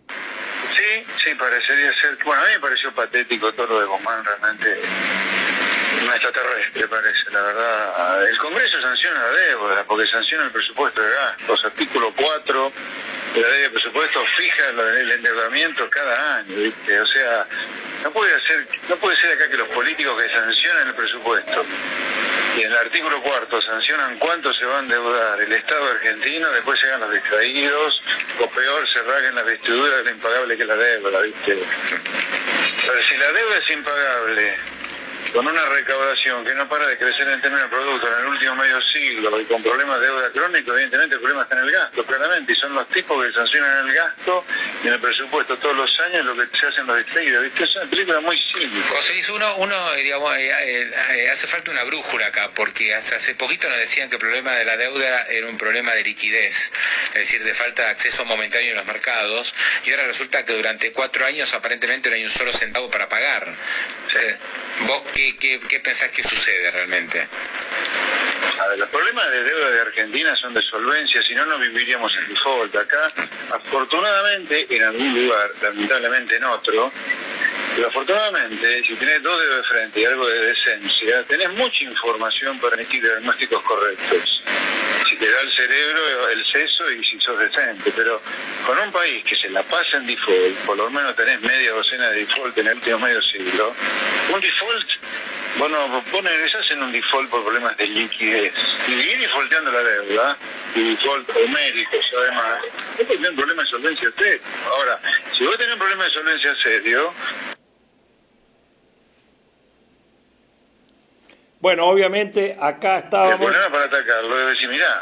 Sí, 0.08 1.04
sí, 1.24 1.34
parecería 1.34 1.92
ser. 2.00 2.18
Bueno, 2.24 2.42
a 2.42 2.46
mí 2.46 2.52
me 2.54 2.60
pareció 2.60 2.94
patético 2.94 3.52
todo 3.52 3.66
lo 3.66 3.80
de 3.80 3.86
Guzmán, 3.86 4.24
realmente. 4.24 4.80
Un 6.02 6.08
extraterrestre 6.08 6.88
parece, 6.88 7.30
la 7.30 7.42
verdad. 7.42 8.28
El 8.28 8.38
Congreso 8.38 8.80
sanciona 8.80 9.20
la 9.20 9.28
deuda, 9.28 9.84
porque 9.84 10.06
sanciona 10.08 10.44
el 10.44 10.50
presupuesto 10.50 11.00
de 11.00 11.10
gastos. 11.10 11.64
Artículo 11.64 12.12
4 12.16 12.72
de 13.34 13.40
la 13.40 13.48
ley 13.48 13.62
de 13.62 13.70
presupuesto 13.70 14.24
fija 14.36 14.68
el 14.68 15.12
endeudamiento 15.12 15.88
cada 15.88 16.38
año, 16.38 16.56
¿viste? 16.56 17.00
O 17.00 17.06
sea, 17.06 17.46
no 18.02 18.10
puede, 18.10 18.32
ser, 18.46 18.66
no 18.88 18.96
puede 18.96 19.16
ser 19.16 19.32
acá 19.32 19.48
que 19.48 19.56
los 19.56 19.68
políticos 19.68 20.20
que 20.20 20.28
sancionan 20.30 20.88
el 20.88 20.94
presupuesto 20.94 21.64
y 22.56 22.60
en 22.60 22.70
el 22.70 22.76
artículo 22.76 23.22
cuarto 23.22 23.60
sancionan 23.60 24.18
cuánto 24.18 24.52
se 24.52 24.64
va 24.66 24.76
a 24.76 24.80
endeudar 24.80 25.40
el 25.40 25.52
Estado 25.52 25.86
argentino, 25.86 26.50
después 26.50 26.82
llegan 26.82 27.00
los 27.00 27.12
distraídos, 27.12 28.02
o 28.40 28.46
peor, 28.48 28.88
se 28.88 29.02
raguen 29.02 29.34
las 29.34 29.44
vestiduras 29.44 29.98
de 29.98 30.04
lo 30.04 30.10
impagable 30.10 30.56
que 30.56 30.64
la 30.64 30.76
deuda, 30.76 31.20
¿viste? 31.20 31.58
Pero 32.86 33.02
si 33.02 33.16
la 33.16 33.32
deuda 33.32 33.56
es 33.58 33.70
impagable, 33.70 34.58
con 35.32 35.46
una 35.46 35.64
recaudación 35.66 36.44
que 36.44 36.54
no 36.54 36.68
para 36.68 36.86
de 36.86 36.98
crecer 36.98 37.26
en 37.28 37.40
términos 37.40 37.70
de 37.70 37.76
producto 37.76 38.06
en 38.06 38.20
el 38.20 38.26
último 38.26 38.54
medio 38.56 38.80
siglo 38.82 39.40
y 39.40 39.44
con 39.46 39.62
problemas 39.62 40.00
de 40.00 40.06
deuda 40.06 40.30
crónico, 40.30 40.72
evidentemente 40.72 41.14
el 41.14 41.20
problema 41.20 41.42
está 41.42 41.58
en 41.58 41.64
el 41.64 41.72
gasto, 41.72 42.04
claramente, 42.04 42.52
y 42.52 42.56
son 42.56 42.74
los 42.74 42.88
tipos 42.88 43.24
que 43.24 43.32
sancionan 43.32 43.88
el 43.88 43.94
gasto 43.94 44.44
y 44.84 44.88
en 44.88 44.94
el 44.94 45.00
presupuesto 45.00 45.56
todos 45.56 45.76
los 45.76 46.00
años 46.00 46.26
lo 46.26 46.34
que 46.34 46.58
se 46.58 46.66
hacen 46.66 46.86
los 46.86 46.96
distraídos, 46.98 47.44
¿viste? 47.44 47.64
Es 47.64 47.76
una 47.76 47.86
película 47.86 48.20
muy 48.20 48.38
simple. 48.38 48.80
José 48.88 49.12
Luis, 49.14 49.28
uno, 49.30 49.56
uno 49.56 49.92
digamos, 49.94 50.36
eh, 50.36 50.90
eh, 51.10 51.30
hace 51.30 51.46
falta 51.46 51.70
una 51.70 51.84
brújula 51.84 52.26
acá, 52.26 52.50
porque 52.54 52.94
hace, 52.94 53.14
hace 53.14 53.34
poquito 53.34 53.68
nos 53.68 53.78
decían 53.78 54.08
que 54.10 54.16
el 54.16 54.20
problema 54.20 54.52
de 54.52 54.64
la 54.64 54.76
deuda 54.76 55.22
era 55.28 55.46
un 55.46 55.56
problema 55.56 55.92
de 55.94 56.02
liquidez, 56.02 56.72
es 57.08 57.14
decir, 57.14 57.42
de 57.42 57.54
falta 57.54 57.84
de 57.84 57.90
acceso 57.90 58.24
momentáneo 58.26 58.70
en 58.70 58.76
los 58.76 58.86
mercados, 58.86 59.54
y 59.84 59.90
ahora 59.92 60.06
resulta 60.06 60.44
que 60.44 60.52
durante 60.52 60.92
cuatro 60.92 61.24
años 61.24 61.54
aparentemente 61.54 62.10
no 62.10 62.16
hay 62.16 62.24
un 62.24 62.30
solo 62.30 62.52
centavo 62.52 62.90
para 62.90 63.08
pagar. 63.08 63.54
¿Vos 64.86 65.02
qué, 65.14 65.21
qué, 65.38 65.60
qué 65.68 65.80
pensás 65.80 66.10
que 66.10 66.22
sucede 66.22 66.70
realmente? 66.70 67.28
Los 68.76 68.88
problemas 68.88 69.30
de 69.30 69.42
deuda 69.42 69.70
de 69.70 69.80
Argentina 69.80 70.36
son 70.36 70.54
de 70.54 70.62
solvencia, 70.62 71.22
si 71.22 71.34
no, 71.34 71.44
no 71.46 71.58
viviríamos 71.58 72.14
en 72.16 72.28
default. 72.28 72.74
Acá, 72.76 73.06
afortunadamente, 73.50 74.66
en 74.70 74.82
algún 74.82 75.26
lugar, 75.26 75.50
lamentablemente 75.60 76.36
en 76.36 76.44
otro, 76.44 76.92
pero 77.74 77.88
afortunadamente, 77.88 78.84
si 78.84 78.94
tenés 78.94 79.22
dos 79.22 79.40
dedos 79.40 79.56
de 79.56 79.62
frente 79.64 80.00
y 80.00 80.04
algo 80.04 80.26
de 80.26 80.46
decencia, 80.46 81.22
tenés 81.24 81.50
mucha 81.50 81.84
información 81.84 82.58
para 82.60 82.76
emitir 82.76 83.02
diagnósticos 83.02 83.62
correctos. 83.62 84.42
Si 85.08 85.16
te 85.16 85.30
da 85.30 85.40
el 85.40 85.52
cerebro 85.52 86.28
el 86.28 86.46
seso 86.46 86.90
y 86.90 87.04
si 87.04 87.18
sos 87.20 87.38
decente. 87.38 87.92
Pero 87.94 88.20
con 88.66 88.78
un 88.78 88.92
país 88.92 89.24
que 89.24 89.36
se 89.36 89.50
la 89.50 89.62
pasa 89.62 89.96
en 89.96 90.06
default, 90.06 90.56
por 90.66 90.76
lo 90.76 90.90
menos 90.90 91.16
tenés 91.16 91.40
media 91.42 91.72
docena 91.72 92.10
de 92.10 92.20
default 92.20 92.56
en 92.58 92.68
el 92.68 92.74
último 92.74 92.98
medio 93.00 93.22
siglo, 93.22 93.74
un 94.32 94.40
default 94.40 94.88
bueno, 95.58 95.88
vos 95.88 96.04
ingresás 96.14 96.70
en 96.70 96.82
un 96.82 96.92
default 96.92 97.30
por 97.30 97.42
problemas 97.42 97.76
de 97.76 97.86
liquidez. 97.86 98.52
Y 98.88 98.90
seguir 98.90 99.20
defaulteando 99.20 99.70
la 99.72 99.82
deuda, 99.82 100.36
y 100.74 100.90
default 100.90 101.28
homéricos 101.36 102.12
además, 102.18 102.58
vos 102.98 103.08
tenés 103.08 103.30
un 103.30 103.36
problema 103.36 103.62
de 103.62 103.68
solvencia 103.68 104.10
serio. 104.16 104.40
Ahora, 104.70 105.00
si 105.36 105.44
vos 105.44 105.56
tenés 105.58 105.74
un 105.74 105.78
problema 105.78 106.04
de 106.04 106.10
solvencia 106.10 106.54
serio, 106.62 107.12
Bueno, 111.62 111.86
obviamente 111.86 112.56
acá 112.60 112.98
estábamos... 112.98 113.52
Para 113.52 113.84
atacarlo 113.84 114.46
decir, 114.48 114.68
mirá, 114.68 115.00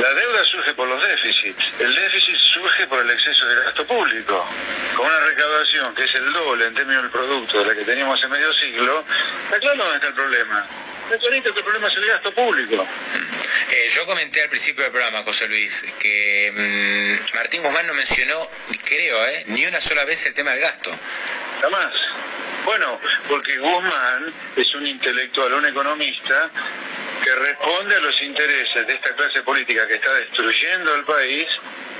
la 0.00 0.14
deuda 0.14 0.44
surge 0.44 0.72
por 0.74 0.88
los 0.88 1.06
déficits. 1.06 1.64
El 1.78 1.94
déficit 1.94 2.36
surge 2.36 2.86
por 2.86 3.00
el 3.00 3.10
exceso 3.10 3.46
de 3.46 3.56
gasto 3.64 3.86
público. 3.86 4.46
Con 4.96 5.06
una 5.06 5.20
recaudación 5.20 5.94
que 5.94 6.04
es 6.04 6.14
el 6.14 6.32
doble 6.32 6.66
en 6.66 6.74
términos 6.74 7.02
del 7.02 7.10
producto 7.10 7.58
de 7.58 7.66
la 7.66 7.74
que 7.74 7.84
teníamos 7.84 8.18
hace 8.18 8.28
medio 8.28 8.52
siglo, 8.54 9.04
está 9.44 9.58
claro 9.58 9.78
dónde 9.78 9.96
está 9.96 10.08
el 10.08 10.14
problema. 10.14 10.66
Está 11.04 11.18
clarito 11.18 11.52
que 11.52 11.58
el 11.58 11.64
problema 11.64 11.88
es 11.88 11.96
el 11.96 12.06
gasto 12.06 12.32
público. 12.32 12.86
Eh, 13.70 13.88
yo 13.94 14.06
comenté 14.06 14.42
al 14.42 14.48
principio 14.48 14.82
del 14.82 14.92
programa, 14.92 15.22
José 15.24 15.46
Luis, 15.48 15.82
que 16.00 17.20
mm, 17.30 17.36
Martín 17.36 17.62
Guzmán 17.62 17.86
no 17.86 17.94
mencionó, 17.94 18.48
creo, 18.84 19.26
eh, 19.26 19.44
ni 19.48 19.66
una 19.66 19.80
sola 19.80 20.04
vez 20.04 20.24
el 20.26 20.32
tema 20.32 20.52
del 20.52 20.60
gasto. 20.60 20.90
Jamás. 21.60 21.92
Bueno, 22.64 22.98
porque 23.28 23.58
Guzmán 23.58 24.32
es 24.56 24.74
un 24.74 24.86
intelectual, 24.86 25.52
un 25.52 25.66
economista 25.66 26.50
que 27.22 27.34
responde 27.34 27.96
a 27.96 28.00
los 28.00 28.20
intereses 28.20 28.86
de 28.86 28.94
esta 28.94 29.14
clase 29.14 29.42
política 29.42 29.86
que 29.86 29.94
está 29.94 30.12
destruyendo 30.14 30.94
el 30.94 31.04
país, 31.04 31.46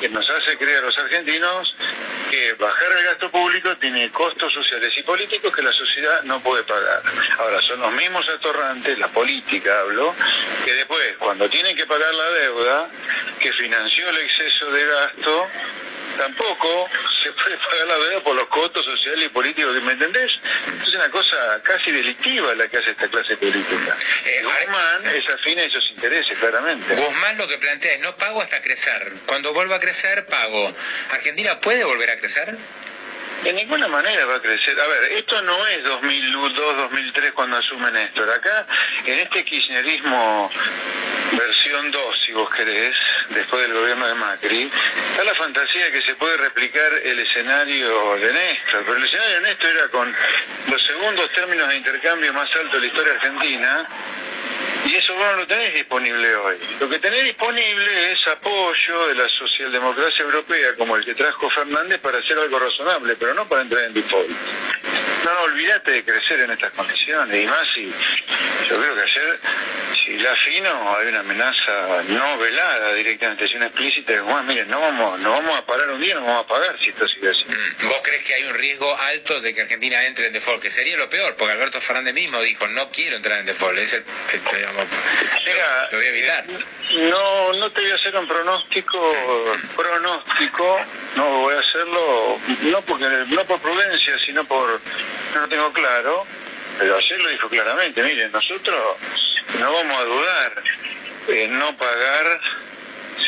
que 0.01 0.09
nos 0.09 0.29
hace 0.29 0.57
creer 0.59 0.79
a 0.79 0.87
los 0.87 0.99
argentinos 0.99 1.75
que 2.31 2.55
bajar 2.55 2.97
el 2.99 3.05
gasto 3.05 3.31
público 3.31 3.77
tiene 3.77 4.11
costos 4.11 4.53
sociales 4.53 4.93
y 4.97 5.03
políticos 5.03 5.55
que 5.55 5.63
la 5.63 5.73
sociedad 5.73 6.23
no 6.25 6.41
puede 6.41 6.65
pagar. 6.65 7.03
Ahora, 7.39 7.61
son 7.63 7.81
los 7.81 7.93
mismos 7.93 8.29
atorrantes, 8.29 8.99
la 8.99 9.09
política 9.09 9.81
hablo, 9.81 10.15
que 10.65 10.73
después, 10.75 11.17
cuando 11.19 11.49
tienen 11.49 11.77
que 11.77 11.87
pagar 11.87 12.15
la 12.15 12.31
deuda, 12.31 12.91
que 13.39 13.53
financió 13.53 14.09
el 14.09 14.17
exceso 14.19 14.71
de 14.71 14.85
gasto, 14.87 15.47
tampoco 16.17 16.89
pagar 17.43 17.87
la 17.87 17.99
deuda 17.99 18.21
por 18.23 18.37
los 18.37 18.47
costos 18.49 18.85
sociales 18.85 19.27
y 19.27 19.29
políticos, 19.29 19.83
¿me 19.83 19.93
entendés? 19.93 20.33
Es 20.81 20.95
una 20.95 21.11
cosa 21.11 21.61
casi 21.63 21.91
delictiva 21.91 22.55
la 22.55 22.69
que 22.69 22.79
hace 22.79 22.91
esta 22.91 23.09
clase 23.09 23.37
política. 23.37 23.97
Eh, 24.25 24.43
Guzmán 24.43 25.15
es 25.15 25.29
afín 25.29 25.59
a 25.59 25.65
esos 25.65 25.89
intereses, 25.91 26.39
claramente. 26.39 26.95
Guzmán 26.95 27.39
lo 27.39 27.49
que 27.49 27.59
plantea 27.59 27.95
es 27.95 28.01
no 28.01 28.17
pago 28.17 28.43
hasta 28.43 28.61
crecer. 28.61 29.13
Cuando 29.27 29.53
vuelva 29.53 29.77
a 29.77 29.81
crecer, 29.81 30.27
pago. 30.27 30.73
¿Argentina 31.11 31.61
puede 31.61 31.85
volver 31.85 32.11
a 32.11 32.17
crecer? 32.17 32.57
De 33.43 33.53
ninguna 33.53 33.89
manera 33.89 34.25
va 34.25 34.37
a 34.37 34.41
crecer. 34.41 34.79
A 34.79 34.87
ver, 34.87 35.13
esto 35.13 35.43
no 35.43 35.67
es 35.67 35.83
2002, 35.83 36.77
2003 36.77 37.33
cuando 37.33 37.57
asume 37.57 37.91
Néstor. 37.91 38.31
Acá, 38.31 38.67
en 39.05 39.19
este 39.19 39.45
kirchnerismo 39.45 40.51
versión 41.37 41.91
2, 41.91 42.23
si 42.25 42.33
vos 42.33 42.49
querés, 42.51 42.95
después 43.33 43.63
del 43.63 43.73
gobierno 43.73 44.07
de 44.07 44.15
Macri, 44.15 44.71
está 45.11 45.25
la 45.25 45.35
fantasía 45.35 45.87
de 45.87 45.93
que 45.93 46.03
se 46.03 46.15
puede 46.15 46.37
replicar 46.37 46.93
el 47.03 47.19
escenario 47.19 48.17
de 48.17 48.33
Néstor. 48.33 48.83
Pero 48.85 48.97
el 48.97 49.05
escenario 49.05 49.35
de 49.35 49.41
Néstor 49.41 49.71
era 49.71 49.89
con 49.89 50.15
los 50.69 50.83
segundos 50.83 51.31
términos 51.33 51.69
de 51.69 51.77
intercambio 51.77 52.33
más 52.33 52.49
altos 52.55 52.73
de 52.73 52.81
la 52.81 52.87
historia 52.87 53.13
argentina, 53.15 53.89
y 54.85 54.95
eso 54.95 55.15
vos 55.15 55.25
no 55.25 55.37
lo 55.37 55.47
tenés 55.47 55.75
disponible 55.75 56.35
hoy. 56.37 56.57
Lo 56.81 56.89
que 56.89 56.99
tenés 56.99 57.25
disponible 57.25 58.13
es 58.13 58.27
apoyo 58.27 59.09
de 59.09 59.15
la 59.15 59.29
socialdemocracia 59.29 60.25
europea, 60.25 60.75
como 60.77 60.97
el 60.97 61.05
que 61.05 61.15
trajo 61.15 61.49
Fernández, 61.51 62.01
para 62.01 62.19
hacer 62.19 62.39
algo 62.39 62.59
razonable, 62.59 63.15
pero 63.17 63.33
no 63.35 63.47
para 63.47 63.63
entrar 63.63 63.85
en 63.85 63.95
default. 63.95 64.29
No, 65.25 65.35
no, 65.35 65.41
olvídate 65.43 65.91
de 65.93 66.05
crecer 66.05 66.41
en 66.41 66.51
estas 66.51 66.73
condiciones. 66.73 67.43
Y 67.43 67.47
más 67.47 67.67
si, 67.75 67.93
yo 68.69 68.81
creo 68.81 68.95
que 68.95 69.03
ayer, 69.03 69.39
si 70.05 70.17
la 70.19 70.35
fino, 70.37 70.97
hay 70.97 71.09
una 71.09 71.21
amenaza 71.21 72.03
no 72.09 72.39
velada 72.39 72.93
directamente, 72.95 73.47
sino 73.49 73.67
explícita, 73.67 74.13
de 74.13 74.21
Juan, 74.21 74.47
miren, 74.47 74.69
no 74.69 74.81
vamos, 74.81 75.21
no 75.21 75.31
vamos 75.31 75.57
a 75.59 75.65
parar 75.67 75.91
un 75.91 76.01
día, 76.01 76.15
no 76.17 76.23
vamos 76.25 76.45
a 76.45 76.49
pagar 76.49 76.77
si 76.81 76.91
esto 76.91 77.07
sigue 77.07 77.31
así. 77.31 77.45
Mm, 77.45 77.89
¿Vos 77.89 78.01
crees 78.03 78.25
que 78.25 78.35
hay 78.35 78.45
un 78.45 78.55
riesgo 78.55 78.97
alto 78.99 79.41
de 79.41 79.55
que 79.55 79.61
Argentina 79.63 80.05
entre 80.05 80.27
en 80.27 80.33
default? 80.33 80.61
Que 80.63 80.71
sería 80.71 80.97
lo 80.97 81.09
peor, 81.09 81.37
porque 81.37 81.53
Alberto 81.53 81.81
Fernández 81.81 82.15
mismo 82.15 82.41
dijo, 82.43 82.67
no 82.69 82.91
quiero 82.91 83.17
entrar 83.17 83.39
en 83.39 83.47
default. 83.47 83.79
Es 83.79 83.93
el, 83.95 84.05
el- 84.33 84.57
digamos, 84.57 84.87
Mira, 85.47 85.89
lo 85.93 85.99
voy 85.99 86.07
a 86.07 86.11
evitar. 86.11 86.45
No, 87.11 87.53
no 87.55 87.71
te 87.73 87.81
voy 87.81 87.91
a 87.91 87.95
hacer 87.95 88.17
un 88.17 88.27
pronóstico, 88.29 89.17
pronóstico, 89.77 90.81
no 91.17 91.25
voy 91.41 91.55
a 91.55 91.61
hacerlo, 91.61 92.39
no 92.63 92.83
porque 92.83 93.05
no 93.29 93.45
por 93.47 93.61
prudencia, 93.61 94.19
sino 94.19 94.45
por, 94.45 94.81
no 95.35 95.41
lo 95.41 95.49
tengo 95.49 95.73
claro, 95.73 96.27
pero 96.79 96.97
ayer 96.97 97.21
lo 97.21 97.29
dijo 97.31 97.49
claramente, 97.49 98.03
miren, 98.03 98.33
nosotros 98.33 98.97
no 99.59 99.73
vamos 99.73 99.99
a 99.99 100.05
dudar 100.05 100.63
en 101.29 101.59
no 101.59 101.77
pagar 101.77 102.41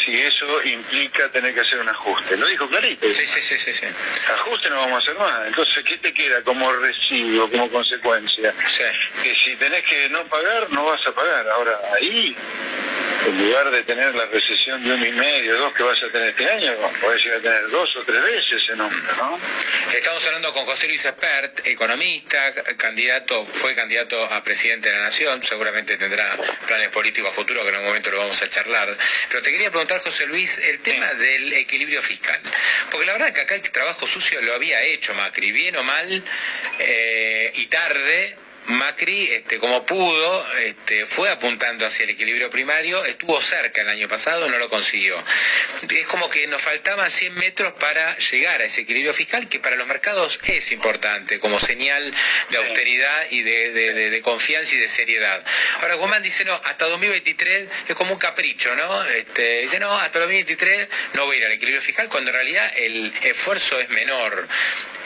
si 0.05 0.21
eso 0.21 0.63
implica 0.65 1.29
tener 1.31 1.55
que 1.55 1.61
hacer 1.61 1.79
un 1.79 1.89
ajuste. 1.89 2.37
Lo 2.37 2.47
dijo 2.47 2.69
clarito. 2.69 3.07
Sí, 3.13 3.27
sí, 3.27 3.41
sí, 3.41 3.57
sí, 3.57 3.73
sí. 3.73 3.87
Ajuste 4.35 4.69
no 4.71 4.77
vamos 4.77 4.95
a 4.95 4.99
hacer 4.99 5.19
más. 5.19 5.47
Entonces, 5.47 5.85
¿qué 5.85 5.99
te 5.99 6.13
queda 6.13 6.43
como 6.43 6.73
residuo, 6.73 7.51
como 7.51 7.71
consecuencia? 7.71 8.53
Sí. 8.67 8.85
que 9.23 9.35
si 9.35 9.57
tenés 9.57 9.85
que 9.85 10.09
no 10.09 10.25
pagar, 10.27 10.71
no 10.71 10.85
vas 10.85 11.07
a 11.07 11.13
pagar. 11.13 11.49
Ahora, 11.49 11.79
ahí, 11.95 12.37
en 13.27 13.39
lugar 13.39 13.71
de 13.71 13.83
tener 13.85 14.15
la 14.15 14.27
recesión 14.27 14.83
de 14.83 14.93
un 14.93 15.07
y 15.07 15.13
medio, 15.13 15.57
dos 15.57 15.73
que 15.75 15.83
vas 15.83 16.03
a 16.03 16.09
tener 16.09 16.29
este 16.29 16.49
año, 16.51 16.75
podés 17.01 17.25
llegar 17.25 17.39
a 17.39 17.43
tener 17.43 17.71
dos 17.71 17.97
o 17.97 18.03
tres 18.03 18.23
veces 18.23 18.63
ese 18.63 18.77
número, 18.77 19.17
¿no? 19.17 19.39
Estamos 19.95 20.27
hablando 20.27 20.53
con 20.53 20.65
José 20.67 20.89
Luis 20.89 21.05
Espert, 21.05 21.67
economista, 21.67 22.53
candidato, 22.77 23.45
fue 23.45 23.75
candidato 23.75 24.23
a 24.25 24.43
presidente 24.43 24.91
de 24.91 24.97
la 24.97 25.05
Nación, 25.05 25.43
seguramente 25.43 25.97
tendrá 25.97 26.37
planes 26.67 26.89
políticos 26.91 27.31
a 27.31 27.35
futuro 27.35 27.63
que 27.63 27.69
en 27.69 27.77
un 27.77 27.85
momento 27.85 28.11
lo 28.11 28.19
vamos 28.19 28.43
a 28.43 28.49
charlar. 28.49 28.97
Pero 29.29 29.43
te 29.43 29.51
quería 29.51 29.71
preguntar, 29.71 30.01
José 30.01 30.27
Luis, 30.27 30.59
el 30.59 30.81
tema 30.81 31.13
del 31.15 31.53
equilibrio 31.55 32.03
fiscal. 32.03 32.41
Porque 32.91 33.07
la 33.07 33.13
verdad 33.13 33.33
que 33.33 33.41
acá 33.41 33.55
el 33.55 33.63
trabajo 33.63 34.07
sucio 34.07 34.41
lo 34.43 34.55
había 34.55 34.83
hecho 34.83 35.15
Macri, 35.15 35.53
bien 35.53 35.77
o 35.77 35.83
mal, 35.83 36.23
eh, 36.79 37.53
y 37.55 37.67
tarde, 37.67 38.37
Macri, 38.67 39.27
este, 39.33 39.59
como 39.59 39.85
pudo, 39.85 40.47
este, 40.59 41.05
fue 41.07 41.29
apuntando 41.31 41.85
hacia 41.87 42.05
el 42.05 42.11
equilibrio 42.11 42.49
primario, 42.49 43.05
estuvo 43.05 43.41
cerca 43.43 43.83
el 43.83 43.89
año 43.91 44.09
pasado, 44.09 44.49
no 44.49 44.57
lo 44.59 44.69
consiguió. 44.71 45.23
Es 45.91 46.07
como 46.07 46.31
que 46.31 46.47
nos 46.47 46.63
faltaban 46.63 47.11
100 47.11 47.35
metros 47.35 47.73
para 47.75 48.17
llegar 48.17 48.63
a 48.63 48.65
ese 48.65 48.83
equilibrio 48.83 49.13
fiscal, 49.13 49.49
que 49.49 49.59
para 49.61 49.77
los 49.77 49.87
mercados 49.87 50.41
es 50.47 50.73
importante, 50.73 51.39
como 51.41 51.61
señal 51.61 52.13
de 52.51 52.57
austeridad 52.57 53.27
y 53.31 53.43
de, 53.43 53.73
de- 53.73 54.23
confianza 54.23 54.75
y 54.75 54.79
de 54.79 54.89
seriedad. 54.89 55.45
Ahora, 55.83 55.97
Guzmán 55.97 56.23
dice, 56.23 56.45
no, 56.47 56.55
hasta 56.65 56.87
2023 56.87 57.69
es 57.89 57.95
como 57.95 58.13
un 58.15 58.19
capricho, 58.19 58.75
¿no? 58.75 59.05
Este, 59.05 59.61
dice, 59.63 59.79
no, 59.81 59.93
hasta 59.93 60.19
2023 60.21 60.89
no 61.13 61.27
voy 61.27 61.37
a 61.37 61.39
ir 61.41 61.45
al 61.47 61.53
equilibrio 61.53 61.83
fiscal, 61.83 62.09
cuando 62.09 62.31
en 62.31 62.37
realidad 62.37 62.73
el 62.77 63.13
esfuerzo 63.23 63.79
es 63.79 63.91
menor. 63.91 64.49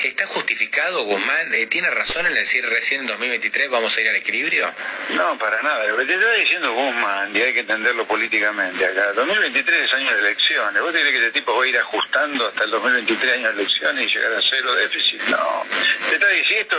¿Está 0.05 0.27
justificado, 0.29 1.03
Guzmán? 1.03 1.53
Eh, 1.55 1.67
¿Tiene 1.67 1.91
razón 1.91 2.27
en 2.27 2.35
decir 2.35 2.65
recién 2.69 3.01
en 3.01 3.07
2023 3.09 3.48
vamos 3.71 3.97
a 3.97 4.01
ir 4.01 4.09
al 4.09 4.17
equilibrio? 4.17 4.73
No, 5.11 5.39
para 5.39 5.61
nada. 5.63 5.87
Lo 5.87 5.97
que 5.97 6.05
te 6.05 6.15
está 6.15 6.33
diciendo 6.35 6.73
Guzmán, 6.73 7.35
y 7.35 7.41
hay 7.41 7.53
que 7.53 7.61
entenderlo 7.61 8.05
políticamente 8.05 8.85
acá, 8.85 9.13
2023 9.13 9.85
es 9.85 9.95
año 9.95 10.13
de 10.13 10.21
elecciones. 10.21 10.83
¿Vos 10.83 10.93
te 10.93 11.01
crees 11.01 11.13
que 11.13 11.27
este 11.27 11.41
tipo 11.41 11.57
va 11.57 11.65
a 11.65 11.67
ir 11.67 11.79
ajustando 11.79 12.49
hasta 12.49 12.65
el 12.65 12.71
2023 12.71 13.35
año 13.35 13.53
de 13.53 13.63
elecciones 13.63 14.11
y 14.11 14.15
llegar 14.15 14.33
a 14.33 14.43
cero 14.43 14.75
déficit? 14.75 15.23
No. 15.29 15.65
Te 16.09 16.15
está 16.15 16.29
diciendo, 16.29 16.77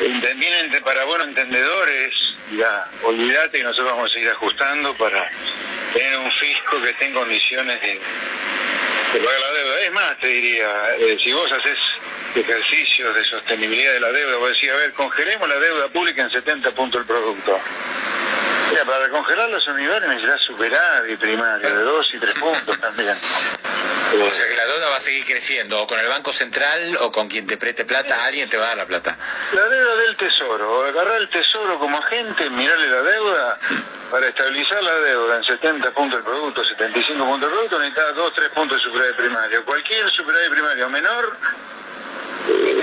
entienden 0.00 0.82
para 0.84 1.04
buenos 1.04 1.28
entendedores, 1.28 2.14
ya, 2.56 2.86
olvídate 3.02 3.58
que 3.58 3.64
nosotros 3.64 3.92
vamos 3.92 4.10
a 4.10 4.14
seguir 4.14 4.30
ajustando 4.30 4.94
para 4.96 5.30
tener 5.92 6.18
un 6.18 6.30
fisco 6.32 6.82
que 6.82 6.90
esté 6.90 7.06
en 7.06 7.14
condiciones 7.14 7.80
de, 7.80 7.88
de 7.88 9.24
pagar 9.24 9.40
la 9.40 9.52
deuda. 9.52 9.82
Es 9.82 9.92
más, 9.92 10.18
te 10.18 10.26
diría, 10.28 10.96
eh, 10.98 11.18
si 11.22 11.32
vos 11.32 11.50
haces 11.50 11.78
ejercicios 12.34 13.14
de 13.14 13.24
sostenibilidad 13.24 13.92
de 13.92 14.00
la 14.00 14.12
deuda, 14.12 14.36
vos 14.36 14.50
decís, 14.50 14.70
a 14.70 14.76
ver, 14.76 14.92
congelemos 14.92 15.48
la 15.48 15.58
deuda 15.58 15.88
pública 15.88 16.22
en 16.22 16.30
70 16.30 16.70
puntos 16.72 17.00
el 17.00 17.06
producto. 17.06 17.58
Mira, 18.70 18.84
para 18.84 19.08
congelar 19.08 19.48
los 19.48 19.66
unidades 19.66 20.08
necesitas 20.08 20.40
superar 20.42 21.08
y 21.08 21.16
primario, 21.16 21.74
de 21.74 21.82
2 21.82 22.14
y 22.14 22.18
3 22.18 22.34
puntos 22.34 22.80
también. 22.80 23.16
O 24.12 24.32
sea 24.32 24.48
que 24.48 24.56
la 24.56 24.66
deuda 24.66 24.88
va 24.88 24.96
a 24.96 25.00
seguir 25.00 25.24
creciendo, 25.24 25.82
o 25.82 25.86
con 25.86 25.98
el 25.98 26.06
Banco 26.08 26.32
Central 26.32 26.96
o 27.00 27.10
con 27.10 27.28
quien 27.28 27.46
te 27.46 27.56
preste 27.56 27.84
plata, 27.84 28.24
alguien 28.24 28.48
te 28.48 28.56
va 28.56 28.64
a 28.64 28.68
dar 28.68 28.76
la 28.78 28.86
plata. 28.86 29.16
La 29.52 29.68
deuda 29.68 29.96
del 29.96 30.16
tesoro, 30.16 30.84
agarrar 30.84 31.20
el 31.20 31.28
tesoro 31.28 31.78
como 31.78 31.98
agente, 31.98 32.48
mirarle 32.50 32.88
la 32.88 33.02
deuda, 33.02 33.58
para 34.10 34.28
estabilizar 34.28 34.82
la 34.82 34.94
deuda 35.00 35.36
en 35.36 35.44
70 35.44 35.90
puntos 35.92 36.18
el 36.18 36.24
producto, 36.24 36.64
75 36.64 37.24
puntos 37.24 37.48
el 37.48 37.54
producto, 37.54 37.78
necesitas 37.78 38.14
2 38.14 38.32
3 38.34 38.48
puntos 38.50 38.78
de 38.78 38.90
superávit 38.90 39.16
primario. 39.16 39.64
Cualquier 39.64 40.10
superávit 40.10 40.50
primario 40.50 40.88
menor, 40.88 41.36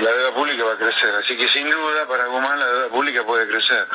la 0.02 0.12
deuda 0.12 0.34
pública 0.34 0.64
va 0.64 0.72
a 0.74 0.76
crecer. 0.76 1.14
Así 1.14 1.36
que 1.36 1.48
sin 1.48 1.70
duda, 1.70 2.06
para 2.06 2.26
Guzmán 2.26 2.58
la 2.58 2.66
deuda 2.66 2.88
pública 2.88 3.24
puede 3.24 3.46
crecer. 3.46 3.86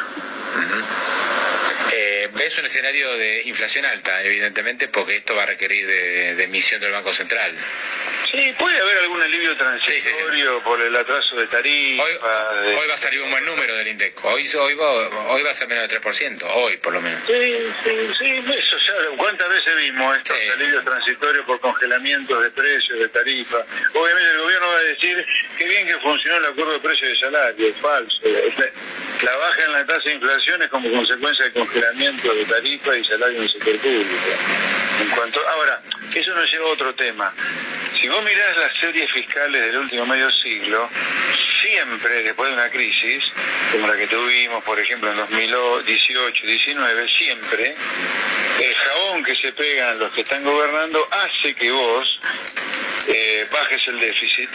Eh, 1.94 2.22
Eh, 2.24 2.30
ves 2.34 2.58
un 2.58 2.66
escenario 2.66 3.12
de 3.18 3.42
inflación 3.46 3.86
alta, 3.86 4.24
evidentemente, 4.24 4.88
porque 4.88 5.18
esto 5.18 5.36
va 5.36 5.44
a 5.44 5.46
requerir 5.48 5.86
de 5.86 6.44
emisión 6.44 6.80
del 6.80 6.92
Banco 6.92 7.12
Central. 7.12 7.52
Sí, 8.32 8.54
puede 8.58 8.80
haber 8.80 8.98
algún 9.00 9.22
alivio 9.22 9.56
transitorio 9.58 10.64
por 10.64 10.80
el 10.80 10.96
atraso 10.96 11.36
de 11.36 11.48
tarifa. 11.48 12.04
Hoy, 12.04 12.88
va 12.88 12.94
a 12.94 12.98
salir 12.98 13.22
un 13.22 13.30
buen 13.30 13.46
número 13.46 13.76
del 13.76 13.90
INDEC. 13.90 14.24
Hoy, 14.24 14.48
hoy, 14.56 14.74
va, 14.76 14.92
hoy 15.34 15.44
va 15.44 15.50
a 15.50 15.54
ser 15.54 15.68
menos 15.68 15.90
del 15.90 16.02
3%, 16.02 16.42
hoy 16.54 16.78
por 16.78 16.94
lo 16.94 17.02
menos. 17.02 17.22
Sí, 17.28 17.58
sí, 17.84 17.92
sí, 18.18 18.44
eso 18.58 18.78
ya, 18.78 18.94
¿cuántas 19.18 19.50
veces 19.50 19.76
vimos 19.76 20.16
estos 20.16 20.38
alivios 20.56 20.86
transitorios 20.86 21.46
por 21.46 21.60
congelamiento 21.60 22.40
de 22.40 22.50
precios, 22.52 23.00
de 23.00 23.10
tarifa? 23.10 23.66
Obviamente 23.94 24.32
el 24.32 24.38
gobierno 24.40 24.68
va 24.70 24.78
a 24.78 24.84
decir 24.84 25.26
que 25.58 25.66
bien 25.66 25.88
que 25.88 25.98
funcionó 26.00 26.38
el 26.38 26.46
acuerdo 26.46 26.74
de 26.74 26.80
precios 26.80 27.10
de 27.10 27.18
salario, 27.18 27.68
es 27.68 27.76
falso. 27.78 28.18
La 29.24 29.36
baja 29.36 29.64
en 29.66 29.72
la 29.74 29.86
tasa 29.86 30.04
de 30.06 30.14
inflación 30.14 30.62
es 30.64 30.70
como 30.70 30.90
consecuencia 30.90 31.44
del 31.46 31.54
congelamiento 31.54 32.34
de 32.34 32.46
tarifa 32.46 32.96
y 32.98 33.04
salario 33.04 33.38
en 33.38 33.44
el 33.44 33.50
sector 33.50 33.78
público. 33.78 34.16
En 35.02 35.10
cuanto, 35.10 35.46
ahora, 35.50 35.82
eso 36.16 36.34
nos 36.34 36.50
lleva 36.50 36.66
a 36.66 36.70
otro 36.70 36.96
tema. 36.96 37.34
Si 38.02 38.10
vos 38.10 38.24
mirás 38.24 38.58
las 38.58 38.76
series 38.80 39.12
fiscales 39.12 39.64
del 39.64 39.78
último 39.78 40.08
medio 40.08 40.32
siglo, 40.32 40.90
siempre 41.62 42.24
después 42.24 42.50
de 42.50 42.56
una 42.56 42.68
crisis, 42.72 43.24
como 43.72 43.88
la 43.88 43.96
que 43.96 44.08
tuvimos, 44.08 44.64
por 44.64 44.80
ejemplo, 44.80 45.12
en 45.12 45.20
2018-19, 45.20 47.08
siempre 47.16 47.76
el 48.60 48.74
jabón 48.74 49.24
que 49.24 49.36
se 49.36 49.54
pegan 49.54 50.00
los 50.00 50.12
que 50.14 50.22
están 50.22 50.44
gobernando 50.44 51.08
hace 51.12 51.54
que 51.54 51.70
vos 51.70 52.20
eh, 53.08 53.48
bajes 53.52 53.88
el 53.88 54.00
déficit, 54.00 54.50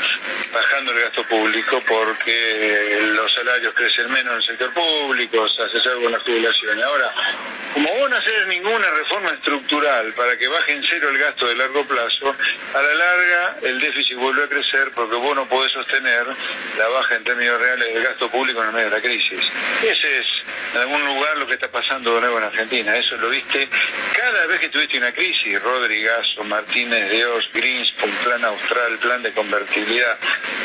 bajando 0.53 0.93
el 0.93 1.00
gasto 1.00 1.25
público, 1.25 1.83
porque 1.87 3.09
los 3.15 3.33
salarios 3.33 3.75
crecen 3.75 4.11
menos 4.11 4.33
en 4.33 4.37
el 4.38 4.43
sector 4.43 4.73
público, 4.73 5.49
se 5.49 5.62
hace 5.62 5.88
algo 5.88 6.03
con 6.03 6.12
la 6.12 6.21
jubilación. 6.21 6.83
Ahora, 6.83 7.12
como 7.75 7.93
vos 7.95 8.11
no 8.11 8.17
haces 8.17 8.47
ninguna 8.49 8.91
reforma 8.91 9.31
estructural 9.31 10.12
para 10.15 10.37
que 10.38 10.49
baje 10.49 10.73
en 10.73 10.83
cero 10.88 11.11
el 11.11 11.19
gasto 11.19 11.47
de 11.47 11.57
largo 11.57 11.85
plazo, 11.87 12.35
a 12.75 12.83
la 12.83 12.95
larga 12.95 13.57
el 13.62 13.81
déficit 13.81 14.17
vuelve 14.17 14.45
a 14.45 14.49
crecer 14.49 14.91
porque 14.95 15.17
vos 15.17 15.35
no 15.37 15.47
podés 15.49 15.73
sostener 15.73 16.26
la 16.79 16.88
baja 16.88 17.17
en 17.17 17.25
términos 17.25 17.61
reales 17.61 17.93
del 17.93 18.03
gasto 18.03 18.31
público 18.31 18.62
en 18.62 18.69
el 18.69 18.73
medio 18.73 18.91
de 18.91 18.97
la 18.97 19.03
crisis. 19.03 19.41
Ese 19.83 20.21
es 20.21 20.26
en 20.75 20.81
algún 20.81 21.05
lugar 21.05 21.37
lo 21.38 21.47
que 21.47 21.55
está 21.55 21.69
pasando 21.69 22.15
de 22.15 22.21
nuevo 22.21 22.38
en 22.38 22.45
Argentina. 22.45 22.97
Eso 22.97 23.17
lo 23.17 23.29
viste 23.29 23.69
cada 24.17 24.47
vez 24.47 24.61
que 24.61 24.69
tuviste 24.69 24.99
una 24.99 25.12
crisis, 25.12 25.62
Rodrigazo, 25.62 26.45
Martínez 26.45 27.11
de 27.11 27.26
Oz, 27.26 27.49
Greenspoon, 27.53 28.11
Plan 28.37 28.52
Austral, 28.52 28.99
Plan 28.99 29.23
de 29.23 29.33
Convertibilidad, 29.33 30.19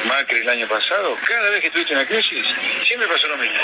Macri 0.06 0.42
el 0.42 0.50
año 0.50 0.68
pasado, 0.68 1.16
cada 1.26 1.50
vez 1.52 1.62
que 1.62 1.70
tuviste 1.70 1.94
una 1.94 2.06
crisis, 2.06 2.46
siempre 2.86 3.08
pasó 3.08 3.30
lo 3.30 3.38
mismo. 3.38 3.58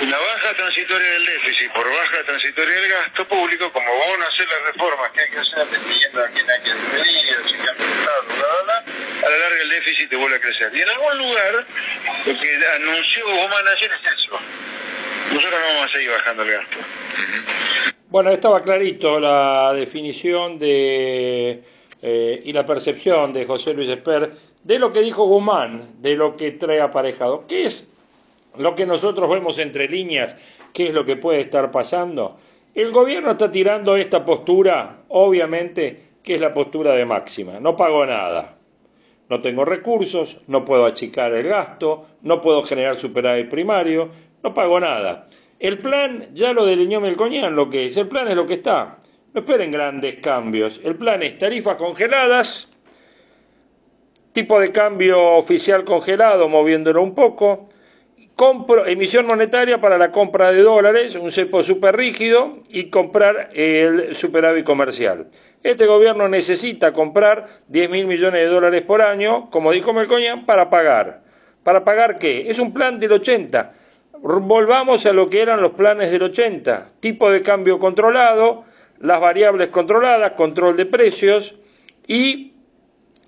Una 0.00 0.16
baja 0.16 0.54
transitoria 0.54 1.10
del 1.12 1.26
déficit 1.26 1.70
por 1.72 1.86
baja 1.86 2.24
transitoria 2.24 2.74
del 2.80 2.90
gasto 2.90 3.28
público, 3.28 3.70
como 3.70 3.86
vos 3.94 4.18
no 4.18 4.24
hacer 4.24 4.48
las 4.48 4.72
reformas 4.72 5.10
que 5.10 5.20
hay 5.20 5.30
que 5.30 5.38
hacer, 5.40 5.66
dependiendo 5.66 6.24
a 6.24 6.28
quién 6.28 6.50
hay 6.50 6.62
que 6.62 6.72
despedir, 6.72 7.36
si 7.50 7.56
cambia 7.58 7.84
el 7.84 7.92
Estado, 7.92 8.22
bla, 8.28 8.46
bla, 8.48 8.62
bla, 8.64 9.26
a 9.26 9.30
la 9.30 9.38
larga 9.38 9.62
el 9.62 9.68
déficit 9.68 10.08
te 10.08 10.16
vuelve 10.16 10.36
a 10.36 10.40
crecer. 10.40 10.74
Y 10.74 10.80
en 10.80 10.88
algún 10.88 11.18
lugar, 11.18 11.66
lo 12.24 12.40
que 12.40 12.66
anunció 12.76 13.26
Guzmán 13.26 13.68
ayer 13.76 13.90
es 13.92 14.24
eso. 14.24 14.40
Nosotros 15.34 15.60
no 15.60 15.66
vamos 15.66 15.90
a 15.90 15.92
seguir 15.92 16.10
bajando 16.12 16.42
el 16.44 16.50
gasto. 16.50 16.78
Bueno, 18.08 18.30
estaba 18.30 18.62
clarito 18.62 19.20
la 19.20 19.74
definición 19.74 20.58
de 20.58 21.62
eh, 22.00 22.42
y 22.44 22.52
la 22.52 22.64
percepción 22.64 23.32
de 23.32 23.46
José 23.46 23.74
Luis 23.74 23.88
Esper 23.88 24.32
de 24.62 24.78
lo 24.78 24.92
que 24.92 25.00
dijo 25.00 25.24
Guzmán, 25.24 25.82
de 26.00 26.16
lo 26.16 26.36
que 26.36 26.52
trae 26.52 26.80
aparejado. 26.80 27.46
¿Qué 27.46 27.64
es 27.64 27.86
lo 28.56 28.74
que 28.74 28.86
nosotros 28.86 29.28
vemos 29.28 29.58
entre 29.58 29.88
líneas? 29.88 30.36
¿Qué 30.72 30.88
es 30.88 30.94
lo 30.94 31.04
que 31.04 31.16
puede 31.16 31.40
estar 31.40 31.70
pasando? 31.70 32.38
El 32.74 32.92
gobierno 32.92 33.32
está 33.32 33.50
tirando 33.50 33.96
esta 33.96 34.24
postura, 34.24 34.98
obviamente, 35.08 36.08
que 36.22 36.34
es 36.34 36.40
la 36.40 36.54
postura 36.54 36.92
de 36.92 37.04
máxima. 37.04 37.58
No 37.58 37.74
pago 37.74 38.04
nada. 38.06 38.56
No 39.28 39.40
tengo 39.40 39.64
recursos, 39.64 40.40
no 40.46 40.64
puedo 40.64 40.86
achicar 40.86 41.32
el 41.34 41.48
gasto, 41.48 42.06
no 42.22 42.40
puedo 42.40 42.62
generar 42.62 42.96
superávit 42.96 43.50
primario, 43.50 44.10
no 44.42 44.54
pago 44.54 44.80
nada. 44.80 45.26
El 45.58 45.78
plan, 45.78 46.28
ya 46.34 46.52
lo 46.52 46.64
delineó 46.64 47.00
Melcoñán 47.00 47.56
lo 47.56 47.68
que 47.68 47.86
es, 47.86 47.96
el 47.96 48.08
plan 48.08 48.28
es 48.28 48.36
lo 48.36 48.46
que 48.46 48.54
está. 48.54 48.98
No 49.34 49.40
esperen 49.40 49.70
grandes 49.70 50.16
cambios. 50.16 50.80
El 50.82 50.96
plan 50.96 51.22
es 51.22 51.38
tarifas 51.38 51.76
congeladas, 51.76 52.68
tipo 54.32 54.58
de 54.58 54.72
cambio 54.72 55.36
oficial 55.36 55.84
congelado, 55.84 56.48
moviéndolo 56.48 57.02
un 57.02 57.14
poco, 57.14 57.68
emisión 58.86 59.26
monetaria 59.26 59.80
para 59.80 59.98
la 59.98 60.12
compra 60.12 60.52
de 60.52 60.62
dólares, 60.62 61.14
un 61.14 61.30
cepo 61.30 61.62
súper 61.62 61.96
rígido 61.96 62.58
y 62.68 62.84
comprar 62.84 63.50
el 63.52 64.14
superávit 64.14 64.64
comercial. 64.64 65.28
Este 65.62 65.86
gobierno 65.86 66.28
necesita 66.28 66.92
comprar 66.92 67.48
10 67.66 67.90
mil 67.90 68.06
millones 68.06 68.42
de 68.42 68.46
dólares 68.46 68.82
por 68.82 69.02
año, 69.02 69.50
como 69.50 69.72
dijo 69.72 69.92
Melcoñán, 69.92 70.46
para 70.46 70.70
pagar. 70.70 71.22
¿Para 71.64 71.84
pagar 71.84 72.18
qué? 72.18 72.48
Es 72.48 72.58
un 72.58 72.72
plan 72.72 72.98
del 72.98 73.12
80 73.12 73.74
volvamos 74.20 75.06
a 75.06 75.12
lo 75.12 75.30
que 75.30 75.42
eran 75.42 75.60
los 75.60 75.72
planes 75.72 76.10
del 76.10 76.22
80, 76.22 76.92
tipo 77.00 77.30
de 77.30 77.42
cambio 77.42 77.78
controlado, 77.78 78.64
las 79.00 79.20
variables 79.20 79.68
controladas, 79.68 80.32
control 80.32 80.76
de 80.76 80.86
precios 80.86 81.54
y 82.06 82.54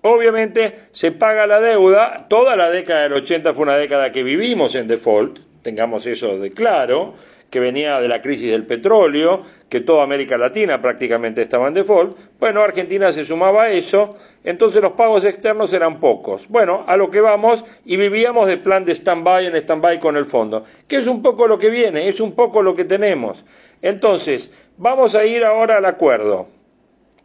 obviamente 0.02 0.88
se 0.92 1.12
paga 1.12 1.46
la 1.46 1.60
deuda, 1.60 2.26
toda 2.28 2.56
la 2.56 2.70
década 2.70 3.02
del 3.02 3.12
80 3.14 3.54
fue 3.54 3.62
una 3.62 3.76
década 3.76 4.12
que 4.12 4.22
vivimos 4.22 4.74
en 4.74 4.88
default, 4.88 5.38
tengamos 5.62 6.06
eso 6.06 6.38
de 6.38 6.52
claro, 6.52 7.14
que 7.50 7.60
venía 7.60 8.00
de 8.00 8.08
la 8.08 8.22
crisis 8.22 8.50
del 8.50 8.64
petróleo, 8.64 9.42
que 9.68 9.80
toda 9.80 10.04
América 10.04 10.38
Latina 10.38 10.80
prácticamente 10.80 11.42
estaba 11.42 11.68
en 11.68 11.74
default, 11.74 12.16
bueno, 12.38 12.62
Argentina 12.62 13.12
se 13.12 13.24
sumaba 13.24 13.64
a 13.64 13.70
eso, 13.70 14.16
entonces 14.44 14.80
los 14.80 14.92
pagos 14.92 15.24
externos 15.24 15.72
eran 15.72 15.98
pocos. 15.98 16.48
Bueno, 16.48 16.84
a 16.86 16.96
lo 16.96 17.10
que 17.10 17.20
vamos 17.20 17.64
y 17.84 17.96
vivíamos 17.96 18.46
de 18.46 18.56
plan 18.56 18.84
de 18.84 18.92
stand-by 18.92 19.46
en 19.46 19.56
stand-by 19.56 19.98
con 19.98 20.16
el 20.16 20.24
fondo, 20.24 20.64
que 20.86 20.96
es 20.96 21.06
un 21.08 21.22
poco 21.22 21.46
lo 21.46 21.58
que 21.58 21.70
viene, 21.70 22.08
es 22.08 22.20
un 22.20 22.32
poco 22.32 22.62
lo 22.62 22.74
que 22.74 22.84
tenemos. 22.84 23.44
Entonces, 23.82 24.50
vamos 24.80 25.14
a 25.14 25.26
ir 25.26 25.44
ahora 25.44 25.76
al 25.76 25.84
acuerdo. 25.84 26.48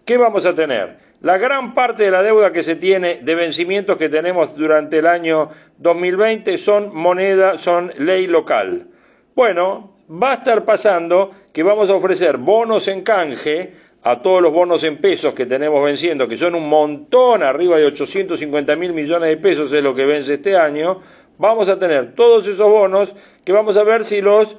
¿Qué 0.04 0.18
vamos 0.18 0.46
a 0.46 0.54
tener? 0.54 0.98
La 1.22 1.38
gran 1.38 1.74
parte 1.74 2.04
de 2.04 2.12
la 2.12 2.22
deuda 2.22 2.52
que 2.52 2.64
se 2.64 2.76
tiene 2.76 3.22
de 3.24 3.34
vencimientos 3.34 3.98
que 3.98 4.10
tenemos 4.10 4.56
durante 4.56 5.00
el 5.00 5.08
año 5.08 5.50
2020 5.78 6.58
son 6.58 6.94
moneda, 6.94 7.58
son 7.58 7.94
ley 7.98 8.28
local. 8.28 8.88
Bueno, 9.36 9.96
va 10.12 10.32
a 10.32 10.36
estar 10.36 10.66
pasando 10.66 11.32
que 11.54 11.64
vamos 11.64 11.90
a 11.90 11.96
ofrecer 11.96 12.38
bonos 12.38 12.90
en 12.90 13.02
canje 13.04 13.74
a 14.04 14.22
todos 14.22 14.42
los 14.42 14.52
bonos 14.52 14.84
en 14.84 14.98
pesos 14.98 15.34
que 15.34 15.46
tenemos 15.46 15.84
venciendo, 15.84 16.28
que 16.28 16.38
son 16.38 16.56
un 16.56 16.68
montón, 16.68 17.42
arriba 17.42 17.78
de 17.78 17.86
850 17.86 18.76
mil 18.76 18.92
millones 18.92 19.30
de 19.30 19.38
pesos 19.38 19.72
es 19.72 19.82
lo 19.82 19.96
que 19.96 20.06
vence 20.06 20.36
este 20.36 20.58
año, 20.58 21.00
vamos 21.38 21.70
a 21.70 21.80
tener 21.80 22.14
todos 22.16 22.48
esos 22.48 22.70
bonos 22.70 23.16
que 23.46 23.54
vamos 23.54 23.78
a 23.78 23.84
ver 23.84 24.04
si 24.04 24.22
los 24.22 24.58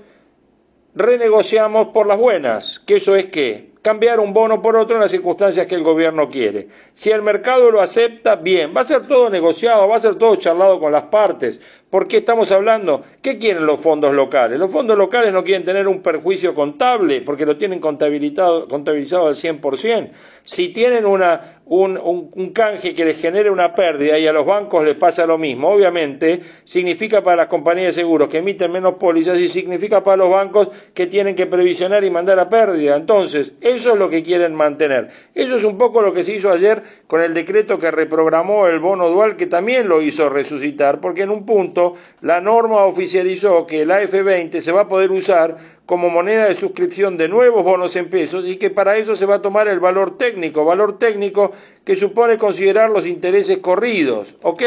renegociamos 0.97 1.89
por 1.89 2.07
las 2.07 2.19
buenas, 2.19 2.81
que 2.87 2.97
eso 2.97 3.15
es 3.17 3.27
que 3.27 3.71
cambiar 3.87 4.19
un 4.19 4.33
bono 4.33 4.61
por 4.61 4.75
otro 4.75 4.97
en 4.97 5.03
las 5.03 5.13
circunstancias 5.13 5.65
que 5.65 5.77
el 5.77 5.85
gobierno 5.85 6.29
quiere. 6.29 6.67
Si 6.93 7.13
el 7.13 7.23
mercado 7.23 7.71
lo 7.71 7.81
acepta, 7.81 8.35
bien, 8.35 8.75
va 8.77 8.81
a 8.81 8.85
ser 8.85 9.07
todo 9.07 9.31
negociado, 9.31 9.87
va 9.87 9.95
a 9.95 10.01
ser 10.01 10.17
todo 10.17 10.35
charlado 10.35 10.81
con 10.81 10.91
las 10.91 11.05
partes. 11.05 11.61
¿Por 11.89 12.09
qué 12.09 12.17
estamos 12.17 12.51
hablando? 12.51 13.03
¿Qué 13.23 13.39
quieren 13.39 13.65
los 13.65 13.79
fondos 13.79 14.13
locales? 14.13 14.59
Los 14.59 14.73
fondos 14.73 14.99
locales 14.99 15.33
no 15.33 15.45
quieren 15.45 15.65
tener 15.65 15.87
un 15.87 16.03
perjuicio 16.03 16.53
contable 16.53 17.21
porque 17.21 17.47
lo 17.47 17.57
tienen 17.57 17.79
contabilizado, 17.79 18.67
contabilizado 18.67 19.29
al 19.29 19.37
100%. 19.37 20.11
Si 20.43 20.71
tienen 20.71 21.07
una, 21.07 21.61
un, 21.65 21.97
un, 21.97 22.51
canje 22.51 22.93
que 22.93 23.05
les 23.05 23.21
genere 23.21 23.51
una 23.51 23.73
pérdida 23.73 24.19
y 24.19 24.27
a 24.27 24.33
los 24.33 24.45
bancos 24.45 24.85
les 24.85 24.97
pasa 24.97 25.27
lo 25.27 25.39
mismo, 25.39 25.69
obviamente 25.69 26.41
significa 26.65 27.23
para 27.23 27.37
las 27.37 27.47
compañías 27.47 27.95
de 27.95 28.03
seguros 28.03 28.29
que 28.29 28.39
emiten 28.39 28.73
menos 28.73 28.95
pólizas 28.95 29.39
y 29.39 29.47
significa 29.47 30.03
para 30.03 30.17
los 30.17 30.31
bancos 30.31 30.69
que 30.93 31.07
tienen 31.07 31.37
que 31.37 31.47
previsionar 31.47 32.03
y 32.03 32.11
mandar 32.11 32.41
a 32.41 32.49
pérdida. 32.49 32.97
Entonces, 32.97 33.55
eso 33.77 33.93
es 33.93 33.99
lo 33.99 34.11
que 34.11 34.23
quieren 34.23 34.55
mantener. 34.55 35.11
Eso 35.35 35.57
es 35.57 35.65
un 35.65 35.79
poco 35.79 36.03
lo 36.03 36.13
que 36.13 36.25
se 36.25 36.33
hizo 36.33 36.51
ayer 36.51 36.83
con 37.07 37.21
el 37.21 37.33
decreto 37.35 37.79
que 37.79 37.91
reprogramó 37.91 38.67
el 38.67 38.81
bono 38.81 39.09
dual, 39.09 39.37
que 39.37 39.47
también 39.47 39.89
lo 39.89 40.03
hizo 40.03 40.29
resucitar, 40.29 41.01
porque 41.01 41.23
en 41.23 41.31
un 41.31 41.47
punto 41.47 41.95
la 42.21 42.41
norma 42.41 42.85
oficializó 42.85 43.67
que 43.67 43.83
el 43.83 43.91
AF20 43.91 44.61
se 44.61 44.73
va 44.73 44.83
a 44.83 44.89
poder 44.89 45.13
usar 45.13 45.57
como 45.87 46.11
moneda 46.11 46.47
de 46.47 46.57
suscripción 46.57 47.17
de 47.17 47.29
nuevos 47.29 47.63
bonos 47.63 47.95
en 47.97 48.11
pesos 48.11 48.45
y 48.47 48.57
que 48.57 48.71
para 48.71 48.97
eso 48.97 49.15
se 49.15 49.27
va 49.27 49.37
a 49.37 49.43
tomar 49.43 49.69
el 49.69 49.79
valor 49.79 50.19
técnico, 50.19 50.65
valor 50.65 50.99
técnico 50.99 51.53
que 51.85 51.95
supone 51.95 52.39
considerar 52.39 52.91
los 52.91 53.07
intereses 53.07 53.59
corridos, 53.59 54.37
¿ok? 54.43 54.63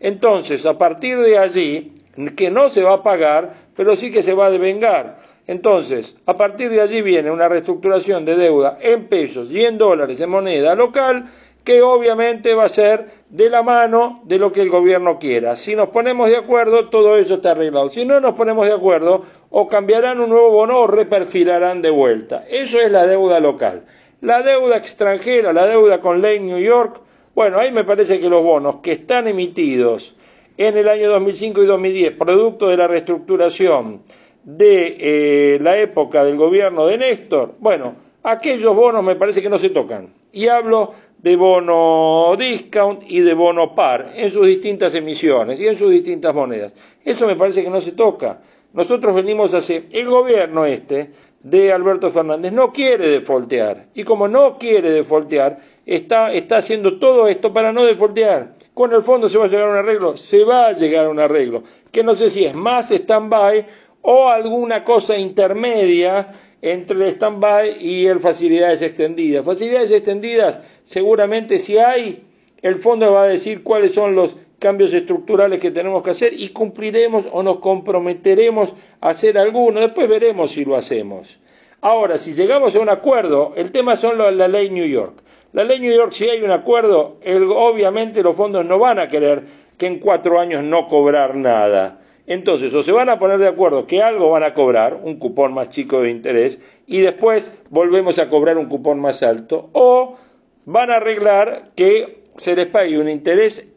Entonces, 0.00 0.66
a 0.66 0.76
partir 0.76 1.18
de 1.18 1.38
allí, 1.38 1.92
que 2.36 2.50
no 2.50 2.68
se 2.68 2.82
va 2.82 2.94
a 2.94 3.02
pagar, 3.02 3.54
pero 3.76 3.94
sí 3.96 4.10
que 4.10 4.22
se 4.22 4.34
va 4.34 4.46
a 4.46 4.50
devengar. 4.50 5.16
Entonces, 5.46 6.14
a 6.26 6.36
partir 6.36 6.70
de 6.70 6.80
allí 6.80 7.02
viene 7.02 7.30
una 7.30 7.48
reestructuración 7.48 8.24
de 8.24 8.36
deuda 8.36 8.78
en 8.80 9.06
pesos 9.06 9.50
y 9.50 9.64
en 9.64 9.78
dólares 9.78 10.20
en 10.20 10.30
moneda 10.30 10.74
local 10.74 11.30
que 11.62 11.82
obviamente 11.82 12.54
va 12.54 12.64
a 12.64 12.68
ser 12.68 13.06
de 13.28 13.50
la 13.50 13.62
mano 13.62 14.22
de 14.24 14.38
lo 14.38 14.52
que 14.52 14.62
el 14.62 14.70
gobierno 14.70 15.18
quiera. 15.18 15.56
Si 15.56 15.74
nos 15.74 15.88
ponemos 15.88 16.30
de 16.30 16.36
acuerdo, 16.36 16.88
todo 16.88 17.16
eso 17.16 17.34
está 17.34 17.50
arreglado. 17.50 17.88
Si 17.88 18.04
no 18.04 18.20
nos 18.20 18.34
ponemos 18.34 18.66
de 18.66 18.72
acuerdo, 18.72 19.24
o 19.50 19.68
cambiarán 19.68 20.20
un 20.20 20.30
nuevo 20.30 20.50
bono 20.50 20.78
o 20.78 20.86
reperfilarán 20.86 21.82
de 21.82 21.90
vuelta. 21.90 22.44
Eso 22.48 22.80
es 22.80 22.90
la 22.90 23.04
deuda 23.06 23.40
local. 23.40 23.84
La 24.20 24.42
deuda 24.42 24.76
extranjera, 24.76 25.52
la 25.52 25.66
deuda 25.66 26.00
con 26.00 26.22
ley 26.22 26.38
New 26.38 26.60
York, 26.60 27.00
bueno, 27.34 27.58
ahí 27.58 27.72
me 27.72 27.82
parece 27.82 28.20
que 28.20 28.28
los 28.28 28.44
bonos 28.44 28.76
que 28.76 28.92
están 28.92 29.26
emitidos 29.26 30.16
en 30.56 30.76
el 30.76 30.88
año 30.88 31.10
2005 31.10 31.64
y 31.64 31.66
2010, 31.66 32.12
producto 32.12 32.68
de 32.68 32.76
la 32.76 32.86
reestructuración 32.86 34.02
de 34.46 34.96
eh, 35.00 35.58
la 35.60 35.76
época 35.76 36.24
del 36.24 36.36
gobierno 36.36 36.86
de 36.86 36.96
Néstor, 36.98 37.56
bueno, 37.58 37.96
aquellos 38.22 38.76
bonos 38.76 39.02
me 39.02 39.16
parece 39.16 39.42
que 39.42 39.50
no 39.50 39.58
se 39.58 39.70
tocan. 39.70 40.08
Y 40.32 40.46
hablo 40.46 40.92
de 41.18 41.34
bono 41.34 42.36
discount 42.38 43.02
y 43.08 43.20
de 43.20 43.34
bono 43.34 43.74
par 43.74 44.12
en 44.14 44.30
sus 44.30 44.46
distintas 44.46 44.94
emisiones 44.94 45.58
y 45.58 45.66
en 45.66 45.76
sus 45.76 45.90
distintas 45.90 46.32
monedas. 46.32 46.72
Eso 47.04 47.26
me 47.26 47.34
parece 47.34 47.64
que 47.64 47.70
no 47.70 47.80
se 47.80 47.92
toca. 47.92 48.40
Nosotros 48.72 49.16
venimos 49.16 49.52
a 49.52 49.58
hacer, 49.58 49.86
el 49.90 50.06
gobierno 50.08 50.64
este 50.64 51.10
de 51.42 51.72
Alberto 51.72 52.10
Fernández 52.10 52.52
no 52.52 52.72
quiere 52.72 53.08
defoltear 53.08 53.86
y 53.94 54.04
como 54.04 54.28
no 54.28 54.58
quiere 54.58 54.90
defoltear, 54.90 55.58
está, 55.86 56.32
está 56.32 56.58
haciendo 56.58 56.98
todo 56.98 57.26
esto 57.28 57.52
para 57.52 57.72
no 57.72 57.84
defoltear. 57.84 58.54
Con 58.74 58.92
el 58.92 59.02
fondo 59.02 59.28
se 59.28 59.38
va 59.38 59.46
a 59.46 59.48
llegar 59.48 59.68
a 59.68 59.70
un 59.70 59.76
arreglo, 59.76 60.16
se 60.16 60.44
va 60.44 60.66
a 60.66 60.72
llegar 60.72 61.06
a 61.06 61.08
un 61.08 61.18
arreglo, 61.18 61.62
que 61.90 62.04
no 62.04 62.14
sé 62.14 62.30
si 62.30 62.44
es 62.44 62.54
más 62.54 62.90
stand-by 62.90 63.64
o 64.08 64.28
alguna 64.28 64.84
cosa 64.84 65.18
intermedia 65.18 66.32
entre 66.62 66.96
el 66.96 67.14
stand-by 67.16 67.84
y 67.84 68.06
el 68.06 68.20
facilidades 68.20 68.80
extendidas. 68.80 69.44
Facilidades 69.44 69.90
extendidas, 69.90 70.60
seguramente 70.84 71.58
si 71.58 71.76
hay, 71.78 72.22
el 72.62 72.76
fondo 72.76 73.12
va 73.12 73.24
a 73.24 73.26
decir 73.26 73.64
cuáles 73.64 73.94
son 73.94 74.14
los 74.14 74.36
cambios 74.60 74.92
estructurales 74.92 75.58
que 75.58 75.72
tenemos 75.72 76.04
que 76.04 76.10
hacer 76.10 76.32
y 76.40 76.50
cumpliremos 76.50 77.28
o 77.32 77.42
nos 77.42 77.58
comprometeremos 77.58 78.74
a 79.00 79.10
hacer 79.10 79.38
alguno. 79.38 79.80
Después 79.80 80.08
veremos 80.08 80.52
si 80.52 80.64
lo 80.64 80.76
hacemos. 80.76 81.40
Ahora, 81.80 82.16
si 82.16 82.34
llegamos 82.34 82.76
a 82.76 82.80
un 82.80 82.88
acuerdo, 82.88 83.54
el 83.56 83.72
tema 83.72 83.96
son 83.96 84.18
la 84.18 84.48
ley 84.48 84.70
New 84.70 84.86
York. 84.86 85.20
La 85.52 85.64
ley 85.64 85.80
New 85.80 85.92
York, 85.92 86.12
si 86.12 86.28
hay 86.28 86.42
un 86.42 86.52
acuerdo, 86.52 87.18
obviamente 87.56 88.22
los 88.22 88.36
fondos 88.36 88.64
no 88.64 88.78
van 88.78 89.00
a 89.00 89.08
querer 89.08 89.42
que 89.76 89.86
en 89.86 89.98
cuatro 89.98 90.38
años 90.38 90.62
no 90.62 90.86
cobrar 90.86 91.34
nada. 91.34 92.05
Entonces, 92.26 92.74
o 92.74 92.82
se 92.82 92.92
van 92.92 93.08
a 93.08 93.18
poner 93.18 93.38
de 93.38 93.48
acuerdo 93.48 93.86
que 93.86 94.02
algo 94.02 94.30
van 94.30 94.42
a 94.42 94.54
cobrar, 94.54 95.00
un 95.02 95.16
cupón 95.16 95.54
más 95.54 95.70
chico 95.70 96.02
de 96.02 96.10
interés, 96.10 96.58
y 96.86 96.98
después 96.98 97.52
volvemos 97.70 98.18
a 98.18 98.28
cobrar 98.28 98.58
un 98.58 98.66
cupón 98.66 99.00
más 99.00 99.22
alto, 99.22 99.70
o 99.72 100.16
van 100.64 100.90
a 100.90 100.96
arreglar 100.96 101.64
que 101.76 102.22
se 102.36 102.56
les 102.56 102.66
pague 102.66 102.98
un 102.98 103.08
interés 103.08 103.68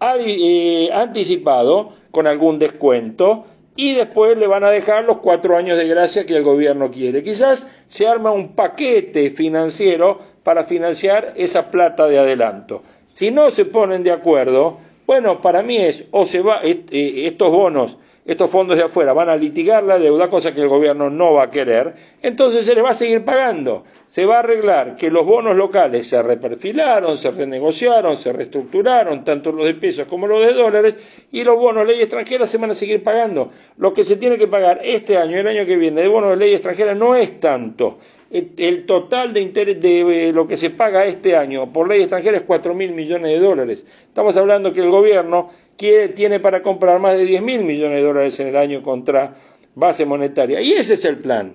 eh, 0.00 0.90
anticipado 0.92 1.88
con 2.10 2.26
algún 2.26 2.58
descuento 2.58 3.44
y 3.76 3.94
después 3.94 4.36
le 4.36 4.46
van 4.46 4.64
a 4.64 4.70
dejar 4.70 5.04
los 5.04 5.18
cuatro 5.18 5.56
años 5.56 5.78
de 5.78 5.88
gracia 5.88 6.26
que 6.26 6.36
el 6.36 6.42
gobierno 6.42 6.90
quiere. 6.90 7.22
Quizás 7.22 7.66
se 7.88 8.06
arma 8.06 8.30
un 8.30 8.54
paquete 8.54 9.30
financiero 9.30 10.18
para 10.42 10.64
financiar 10.64 11.32
esa 11.36 11.70
plata 11.70 12.06
de 12.08 12.18
adelanto. 12.18 12.82
Si 13.12 13.30
no 13.30 13.50
se 13.50 13.64
ponen 13.64 14.02
de 14.02 14.10
acuerdo, 14.10 14.78
bueno, 15.12 15.42
para 15.42 15.62
mí 15.62 15.76
es, 15.76 16.06
o 16.10 16.24
se 16.24 16.40
va, 16.40 16.62
eh, 16.62 16.86
estos 17.26 17.50
bonos, 17.50 17.98
estos 18.24 18.48
fondos 18.48 18.78
de 18.78 18.84
afuera 18.84 19.12
van 19.12 19.28
a 19.28 19.36
litigar 19.36 19.84
la 19.84 19.98
deuda, 19.98 20.30
cosa 20.30 20.54
que 20.54 20.62
el 20.62 20.68
gobierno 20.68 21.10
no 21.10 21.34
va 21.34 21.42
a 21.42 21.50
querer, 21.50 21.92
entonces 22.22 22.64
se 22.64 22.74
les 22.74 22.82
va 22.82 22.92
a 22.92 22.94
seguir 22.94 23.22
pagando. 23.22 23.84
Se 24.08 24.24
va 24.24 24.36
a 24.36 24.38
arreglar 24.38 24.96
que 24.96 25.10
los 25.10 25.26
bonos 25.26 25.54
locales 25.54 26.08
se 26.08 26.22
reperfilaron, 26.22 27.18
se 27.18 27.30
renegociaron, 27.30 28.16
se 28.16 28.32
reestructuraron, 28.32 29.22
tanto 29.22 29.52
los 29.52 29.66
de 29.66 29.74
pesos 29.74 30.06
como 30.08 30.26
los 30.26 30.46
de 30.46 30.54
dólares, 30.54 30.94
y 31.30 31.44
los 31.44 31.56
bonos 31.58 31.86
de 31.86 31.92
ley 31.92 32.00
extranjera 32.00 32.46
se 32.46 32.56
van 32.56 32.70
a 32.70 32.74
seguir 32.74 33.02
pagando. 33.02 33.50
Lo 33.76 33.92
que 33.92 34.04
se 34.04 34.16
tiene 34.16 34.38
que 34.38 34.48
pagar 34.48 34.80
este 34.82 35.18
año 35.18 35.36
y 35.36 35.40
el 35.40 35.46
año 35.46 35.66
que 35.66 35.76
viene 35.76 36.00
de 36.00 36.08
bonos 36.08 36.30
de 36.30 36.36
ley 36.36 36.54
extranjera 36.54 36.94
no 36.94 37.14
es 37.14 37.38
tanto 37.38 37.98
el 38.32 38.86
total 38.86 39.32
de 39.32 39.42
interés 39.42 39.80
de 39.80 40.28
eh, 40.28 40.32
lo 40.32 40.46
que 40.46 40.56
se 40.56 40.70
paga 40.70 41.04
este 41.04 41.36
año 41.36 41.70
por 41.70 41.86
ley 41.86 42.00
extranjera 42.00 42.38
es 42.38 42.44
cuatro 42.44 42.74
mil 42.74 42.92
millones 42.92 43.30
de 43.30 43.38
dólares. 43.38 43.84
Estamos 44.06 44.36
hablando 44.36 44.72
que 44.72 44.80
el 44.80 44.90
gobierno 44.90 45.50
tiene 45.76 46.40
para 46.40 46.62
comprar 46.62 47.00
más 47.00 47.16
de 47.16 47.24
diez 47.24 47.42
mil 47.42 47.64
millones 47.64 47.98
de 47.98 48.06
dólares 48.06 48.40
en 48.40 48.48
el 48.48 48.56
año 48.56 48.82
contra 48.82 49.34
base 49.74 50.06
monetaria. 50.06 50.60
Y 50.60 50.72
ese 50.72 50.94
es 50.94 51.04
el 51.04 51.18
plan. 51.18 51.54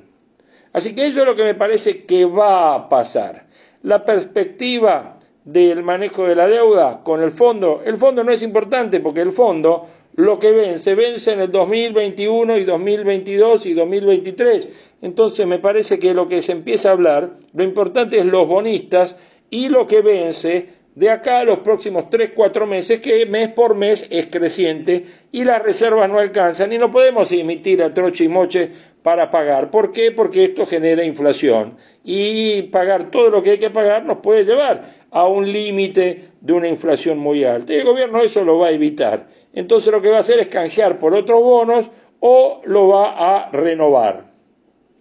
Así 0.73 0.93
que 0.93 1.07
eso 1.07 1.21
es 1.21 1.25
lo 1.25 1.35
que 1.35 1.43
me 1.43 1.55
parece 1.55 2.03
que 2.03 2.25
va 2.25 2.75
a 2.75 2.89
pasar. 2.89 3.47
La 3.83 4.03
perspectiva 4.03 5.17
del 5.43 5.81
manejo 5.81 6.27
de 6.27 6.35
la 6.35 6.47
deuda 6.47 7.01
con 7.03 7.21
el 7.21 7.31
fondo, 7.31 7.81
el 7.85 7.95
fondo 7.95 8.23
no 8.23 8.31
es 8.31 8.41
importante 8.41 8.99
porque 8.99 9.21
el 9.21 9.31
fondo 9.31 9.87
lo 10.17 10.39
que 10.39 10.51
vence, 10.51 10.95
vence 10.95 11.31
en 11.31 11.41
el 11.41 11.51
2021 11.51 12.57
y 12.57 12.63
2022 12.63 13.67
y 13.67 13.73
2023. 13.73 14.67
Entonces 15.03 15.45
me 15.45 15.59
parece 15.59 15.99
que 15.99 16.15
lo 16.15 16.27
que 16.27 16.41
se 16.41 16.53
empieza 16.53 16.89
a 16.89 16.93
hablar, 16.93 17.33
lo 17.53 17.63
importante 17.63 18.17
es 18.17 18.25
los 18.25 18.47
bonistas 18.47 19.15
y 19.51 19.69
lo 19.69 19.85
que 19.85 20.01
vence 20.01 20.69
de 20.95 21.11
acá 21.11 21.41
a 21.41 21.43
los 21.43 21.59
próximos 21.59 22.09
3, 22.09 22.31
4 22.33 22.65
meses, 22.65 22.99
que 22.99 23.27
mes 23.27 23.49
por 23.49 23.75
mes 23.75 24.07
es 24.09 24.25
creciente 24.25 25.05
y 25.31 25.43
las 25.43 25.61
reservas 25.61 26.09
no 26.09 26.17
alcanzan 26.17 26.73
y 26.73 26.79
no 26.79 26.89
podemos 26.89 27.31
emitir 27.31 27.83
a 27.83 27.93
troche 27.93 28.23
y 28.23 28.27
moche 28.27 28.71
para 29.03 29.29
pagar. 29.29 29.69
¿Por 29.69 29.91
qué? 29.91 30.11
Porque 30.11 30.45
esto 30.45 30.65
genera 30.65 31.03
inflación 31.03 31.77
y 32.03 32.63
pagar 32.63 33.11
todo 33.11 33.29
lo 33.29 33.43
que 33.43 33.51
hay 33.51 33.59
que 33.59 33.69
pagar 33.69 34.03
nos 34.03 34.17
puede 34.17 34.45
llevar 34.45 34.95
a 35.11 35.27
un 35.27 35.51
límite 35.51 36.23
de 36.41 36.53
una 36.53 36.67
inflación 36.67 37.19
muy 37.19 37.43
alta. 37.43 37.71
Y 37.71 37.75
el 37.75 37.85
gobierno 37.85 38.19
eso 38.23 38.43
lo 38.43 38.57
va 38.57 38.69
a 38.69 38.71
evitar. 38.71 39.36
Entonces 39.57 39.91
lo 39.91 40.03
que 40.03 40.11
va 40.11 40.17
a 40.17 40.19
hacer 40.19 40.39
es 40.39 40.49
canjear 40.49 40.99
por 40.99 41.15
otros 41.15 41.41
bonos 41.41 41.89
o 42.19 42.61
lo 42.65 42.89
va 42.89 43.15
a 43.17 43.49
renovar 43.49 44.25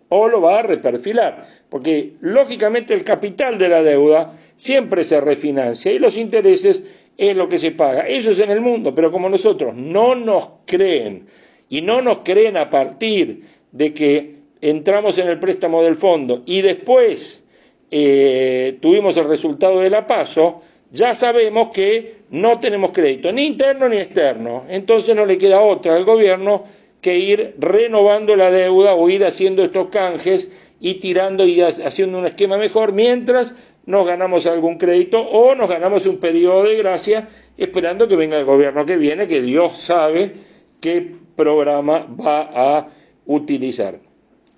o 0.09 0.29
lo 0.29 0.41
va 0.41 0.61
a 0.61 0.63
reperfilar, 0.63 1.47
porque 1.69 2.15
lógicamente 2.23 2.95
el 2.95 3.05
capital 3.05 3.59
de 3.59 3.69
la 3.69 3.83
deuda 3.83 4.33
siempre 4.57 5.05
se 5.05 5.21
refinancia 5.21 5.93
y 5.93 5.99
los 5.99 6.17
intereses 6.17 6.83
es 7.19 7.37
lo 7.37 7.51
que 7.51 7.59
se 7.59 7.73
paga. 7.73 8.09
Eso 8.09 8.31
es 8.31 8.39
en 8.39 8.51
el 8.51 8.63
mundo, 8.63 8.95
pero 8.95 9.13
como 9.13 9.29
nosotros 9.29 9.75
no 9.75 10.15
nos 10.15 10.49
creen 10.65 11.27
y 11.69 11.83
no 11.83 12.01
nos 12.01 12.21
creen 12.21 12.57
a 12.57 12.71
partir 12.71 13.43
de 13.73 13.93
que 13.93 14.37
entramos 14.63 15.19
en 15.19 15.29
el 15.29 15.39
préstamo 15.39 15.83
del 15.83 15.97
fondo 15.97 16.45
y 16.47 16.63
después 16.63 17.43
eh, 17.91 18.79
tuvimos 18.81 19.19
el 19.19 19.29
resultado 19.29 19.81
de 19.81 19.91
la 19.91 20.07
paso, 20.07 20.63
ya 20.97 21.15
sabemos 21.15 21.69
que 21.73 22.17
no 22.31 22.59
tenemos 22.59 22.91
crédito, 22.91 23.31
ni 23.31 23.47
interno 23.47 23.89
ni 23.89 23.99
externo. 23.99 24.65
Entonces 24.69 25.15
no 25.15 25.27
le 25.27 25.39
queda 25.39 25.61
otra 25.61 25.95
al 25.95 26.05
gobierno 26.05 26.65
que 27.01 27.19
ir 27.19 27.55
renovando 27.59 28.35
la 28.35 28.51
deuda 28.51 28.95
o 28.95 29.09
ir 29.09 29.25
haciendo 29.25 29.63
estos 29.63 29.89
canjes 29.91 30.49
y 30.81 30.95
tirando 30.95 31.47
y 31.47 31.61
haciendo 31.61 32.19
un 32.19 32.27
esquema 32.27 32.59
mejor 32.59 32.93
mientras 32.93 33.53
nos 33.85 34.07
ganamos 34.07 34.47
algún 34.47 34.79
crédito 34.79 35.21
o 35.21 35.55
nos 35.55 35.69
ganamos 35.69 36.07
un 36.07 36.19
periodo 36.19 36.65
de 36.65 36.77
gracia 36.77 37.29
esperando 37.57 38.09
que 38.09 38.17
venga 38.17 38.39
el 38.39 38.45
gobierno 38.45 38.85
que 38.85 38.97
viene, 38.97 39.29
que 39.29 39.41
Dios 39.41 39.77
sabe 39.77 40.33
qué 40.81 41.15
programa 41.37 42.07
va 42.21 42.51
a 42.53 42.89
utilizar. 43.27 44.01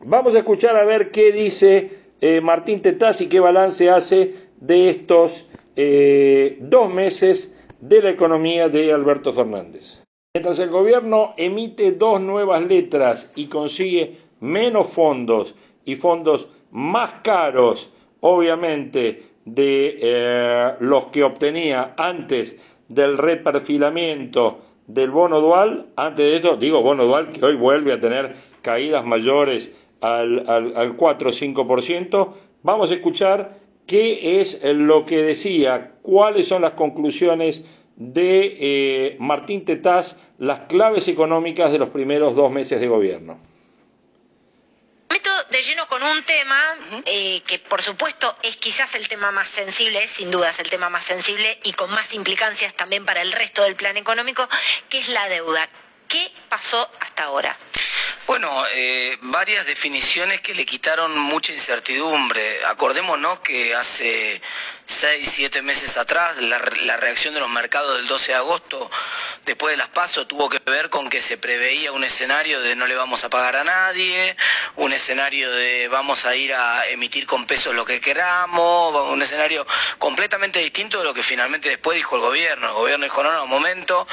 Vamos 0.00 0.34
a 0.34 0.38
escuchar 0.38 0.76
a 0.76 0.84
ver 0.84 1.10
qué 1.10 1.32
dice 1.32 1.90
eh, 2.20 2.40
Martín 2.40 2.80
Tetaz 2.80 3.20
y 3.20 3.26
qué 3.26 3.40
balance 3.40 3.90
hace 3.90 4.34
de 4.60 4.88
estos 4.88 5.47
eh, 5.80 6.58
dos 6.60 6.92
meses 6.92 7.54
de 7.80 8.02
la 8.02 8.10
economía 8.10 8.68
de 8.68 8.92
Alberto 8.92 9.32
Fernández. 9.32 10.02
Mientras 10.34 10.58
el 10.58 10.70
gobierno 10.70 11.34
emite 11.36 11.92
dos 11.92 12.20
nuevas 12.20 12.64
letras 12.64 13.30
y 13.36 13.46
consigue 13.46 14.16
menos 14.40 14.88
fondos 14.88 15.54
y 15.84 15.94
fondos 15.94 16.48
más 16.72 17.20
caros, 17.22 17.92
obviamente, 18.18 19.22
de 19.44 19.98
eh, 20.02 20.74
los 20.80 21.06
que 21.06 21.22
obtenía 21.22 21.94
antes 21.96 22.56
del 22.88 23.16
reperfilamiento 23.16 24.58
del 24.88 25.12
bono 25.12 25.40
dual, 25.40 25.86
antes 25.94 26.26
de 26.26 26.36
esto, 26.36 26.56
digo 26.56 26.82
bono 26.82 27.04
dual 27.04 27.28
que 27.28 27.44
hoy 27.44 27.54
vuelve 27.54 27.92
a 27.92 28.00
tener 28.00 28.34
caídas 28.62 29.06
mayores 29.06 29.70
al, 30.00 30.44
al, 30.48 30.76
al 30.76 30.96
4 30.96 31.28
o 31.28 31.32
5%, 31.32 32.28
vamos 32.64 32.90
a 32.90 32.94
escuchar 32.94 33.67
qué 33.88 34.40
es 34.40 34.60
lo 34.62 35.04
que 35.04 35.22
decía, 35.22 35.94
cuáles 36.02 36.46
son 36.46 36.62
las 36.62 36.72
conclusiones 36.72 37.62
de 37.96 38.56
eh, 38.60 39.16
Martín 39.18 39.64
Tetaz, 39.64 40.16
las 40.38 40.60
claves 40.68 41.08
económicas 41.08 41.72
de 41.72 41.78
los 41.78 41.88
primeros 41.88 42.36
dos 42.36 42.52
meses 42.52 42.80
de 42.80 42.86
gobierno. 42.86 43.40
Meto 45.10 45.30
de 45.50 45.62
lleno 45.62 45.88
con 45.88 46.02
un 46.02 46.22
tema 46.22 46.76
eh, 47.06 47.40
que 47.46 47.58
por 47.58 47.80
supuesto 47.80 48.36
es 48.42 48.58
quizás 48.58 48.94
el 48.94 49.08
tema 49.08 49.32
más 49.32 49.48
sensible, 49.48 50.06
sin 50.06 50.30
duda 50.30 50.50
es 50.50 50.58
el 50.60 50.68
tema 50.68 50.90
más 50.90 51.04
sensible 51.04 51.58
y 51.64 51.72
con 51.72 51.90
más 51.90 52.12
implicancias 52.12 52.74
también 52.74 53.06
para 53.06 53.22
el 53.22 53.32
resto 53.32 53.64
del 53.64 53.74
plan 53.74 53.96
económico, 53.96 54.46
que 54.90 54.98
es 54.98 55.08
la 55.08 55.28
deuda. 55.28 55.68
¿Qué 56.06 56.30
pasó 56.48 56.88
hasta 57.00 57.24
ahora? 57.24 57.56
Bueno, 58.28 58.62
eh, 58.74 59.16
varias 59.22 59.64
definiciones 59.64 60.42
que 60.42 60.54
le 60.54 60.66
quitaron 60.66 61.18
mucha 61.18 61.50
incertidumbre. 61.50 62.62
Acordémonos 62.66 63.40
que 63.40 63.74
hace 63.74 64.42
seis, 64.88 65.30
siete 65.34 65.60
meses 65.60 65.98
atrás, 65.98 66.40
la, 66.40 66.58
reacción 66.96 67.34
de 67.34 67.40
los 67.40 67.50
mercados 67.50 67.98
del 67.98 68.06
12 68.06 68.32
de 68.32 68.38
agosto, 68.38 68.90
después 69.44 69.74
de 69.74 69.76
las 69.76 69.88
pasos, 69.88 70.26
tuvo 70.26 70.48
que 70.48 70.58
ver 70.64 70.88
con 70.88 71.10
que 71.10 71.20
se 71.20 71.36
preveía 71.36 71.92
un 71.92 72.04
escenario 72.04 72.60
de 72.62 72.74
no 72.74 72.86
le 72.86 72.96
vamos 72.96 73.22
a 73.22 73.28
pagar 73.28 73.56
a 73.56 73.64
nadie, 73.64 74.34
un 74.76 74.92
escenario 74.94 75.52
de 75.52 75.88
vamos 75.88 76.24
a 76.24 76.34
ir 76.34 76.54
a 76.54 76.86
emitir 76.86 77.26
con 77.26 77.46
pesos 77.46 77.74
lo 77.74 77.84
que 77.84 78.00
queramos, 78.00 79.08
un 79.12 79.20
escenario 79.20 79.66
completamente 79.98 80.58
distinto 80.58 80.98
de 80.98 81.04
lo 81.04 81.12
que 81.12 81.22
finalmente 81.22 81.68
después 81.68 81.96
dijo 81.96 82.16
el 82.16 82.22
gobierno. 82.22 82.68
El 82.68 82.74
gobierno 82.74 83.04
dijo, 83.04 83.22
no, 83.22 83.30
no, 83.30 83.46
momento, 83.46 84.06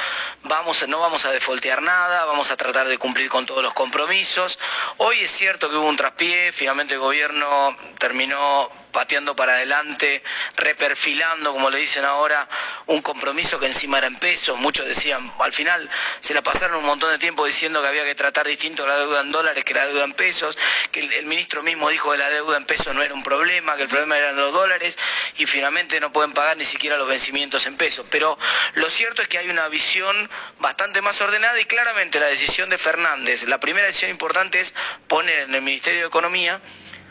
vamos, 0.43 0.85
no 0.87 0.99
vamos 0.99 1.25
a 1.25 1.31
defoltear 1.31 1.81
nada, 1.81 2.25
vamos 2.25 2.51
a 2.51 2.57
tratar 2.57 2.87
de 2.89 2.97
cumplir 2.97 3.29
con 3.29 3.45
todos 3.45 3.63
los 3.63 3.73
compromisos. 3.73 4.59
Hoy 4.97 5.19
es 5.21 5.31
cierto 5.31 5.69
que 5.69 5.77
hubo 5.77 5.87
un 5.87 5.97
traspié, 5.97 6.51
finalmente 6.51 6.95
el 6.95 6.99
gobierno 6.99 7.75
terminó 7.97 8.69
pateando 8.95 9.35
para 9.35 9.55
adelante, 9.55 10.23
reperfilando, 10.55 11.51
como 11.51 11.69
le 11.69 11.79
dicen 11.79 12.05
ahora, 12.05 12.47
un 12.85 13.01
compromiso 13.01 13.59
que 13.59 13.65
encima 13.65 13.97
era 13.97 14.07
en 14.07 14.15
pesos. 14.15 14.57
Muchos 14.57 14.85
decían, 14.85 15.33
al 15.37 15.51
final 15.51 15.89
se 16.21 16.33
la 16.33 16.41
pasaron 16.41 16.77
un 16.77 16.85
montón 16.85 17.11
de 17.11 17.17
tiempo 17.17 17.45
diciendo 17.45 17.81
que 17.81 17.89
había 17.89 18.05
que 18.05 18.15
tratar 18.15 18.47
distinto 18.47 18.87
la 18.87 18.95
deuda 18.95 19.19
en 19.19 19.33
dólares 19.33 19.65
que 19.65 19.73
la 19.73 19.85
deuda 19.85 20.05
en 20.05 20.13
pesos, 20.13 20.57
que 20.91 21.01
el, 21.01 21.25
ministro 21.25 21.61
mismo 21.61 21.89
dijo 21.89 22.09
que 22.09 22.17
la 22.17 22.29
deuda 22.29 22.55
en 22.55 22.65
pesos 22.65 22.95
no 22.95 23.03
era 23.03 23.13
un 23.13 23.21
problema, 23.21 23.75
que 23.75 23.83
el 23.83 23.89
problema 23.89 24.17
eran 24.17 24.37
los 24.37 24.53
dólares 24.53 24.97
y 25.37 25.45
finalmente 25.45 25.99
no 25.99 26.13
pueden 26.13 26.31
pagar 26.31 26.55
ni 26.55 26.63
siquiera 26.63 26.95
los 26.95 27.09
vencimientos 27.09 27.65
en 27.65 27.75
pesos. 27.75 28.05
Pero 28.09 28.39
lo 28.75 28.89
cierto 28.89 29.21
es 29.21 29.27
que 29.27 29.39
hay 29.39 29.49
una 29.49 29.67
visión 29.67 30.29
bastante 30.59 31.01
más 31.01 31.19
ordenada 31.19 31.59
y 31.59 31.65
claramente 31.65 32.17
la 32.17 32.27
decisión 32.27 32.69
de 32.69 32.77
Fernández, 32.77 33.43
la 33.43 33.59
primera 33.59 33.87
decisión 33.87 34.11
importante 34.11 34.61
es 34.61 34.73
poner 35.09 35.41
en 35.41 35.53
el 35.53 35.61
Ministerio 35.61 35.99
de 35.99 36.07
Economía 36.07 36.61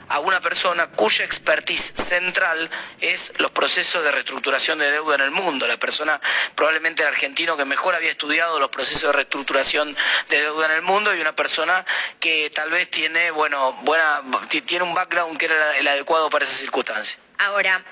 a 0.09 0.21
una 0.21 0.41
persona 0.41 0.89
cuya 0.89 1.25
expertise 1.25 1.93
central 1.97 2.71
es 3.01 3.33
los 3.39 3.51
procesos 3.51 4.03
de 4.05 4.11
reestructuración 4.11 4.79
de 4.79 4.91
deuda 4.91 5.17
en 5.17 5.23
el 5.23 5.31
mundo, 5.31 5.67
la 5.67 5.77
persona 5.77 6.21
probablemente 6.55 7.03
el 7.03 7.09
argentino 7.09 7.57
que 7.57 7.65
mejor 7.65 7.95
había 7.95 8.11
estudiado 8.11 8.59
los 8.59 8.71
procesos 8.71 9.03
de 9.03 9.13
reestructuración 9.13 9.97
de 10.29 10.43
deuda 10.43 10.67
en 10.67 10.73
el 10.73 10.83
mundo 10.83 11.15
y 11.15 11.21
una 11.21 11.35
persona 11.35 11.85
que 12.21 12.51
tal 12.55 12.71
vez 12.71 12.91
tiene, 12.91 13.31
bueno, 13.31 13.73
buena, 13.83 14.23
tiene 14.67 14.85
un 14.85 14.95
background 14.95 15.39
que 15.39 15.47
era 15.47 15.77
el 15.79 15.89
adecuado 15.89 16.31
para 16.31 16.45
esa 16.45 16.55
circunstancia. 16.55 17.19
Ahora, 17.39 17.85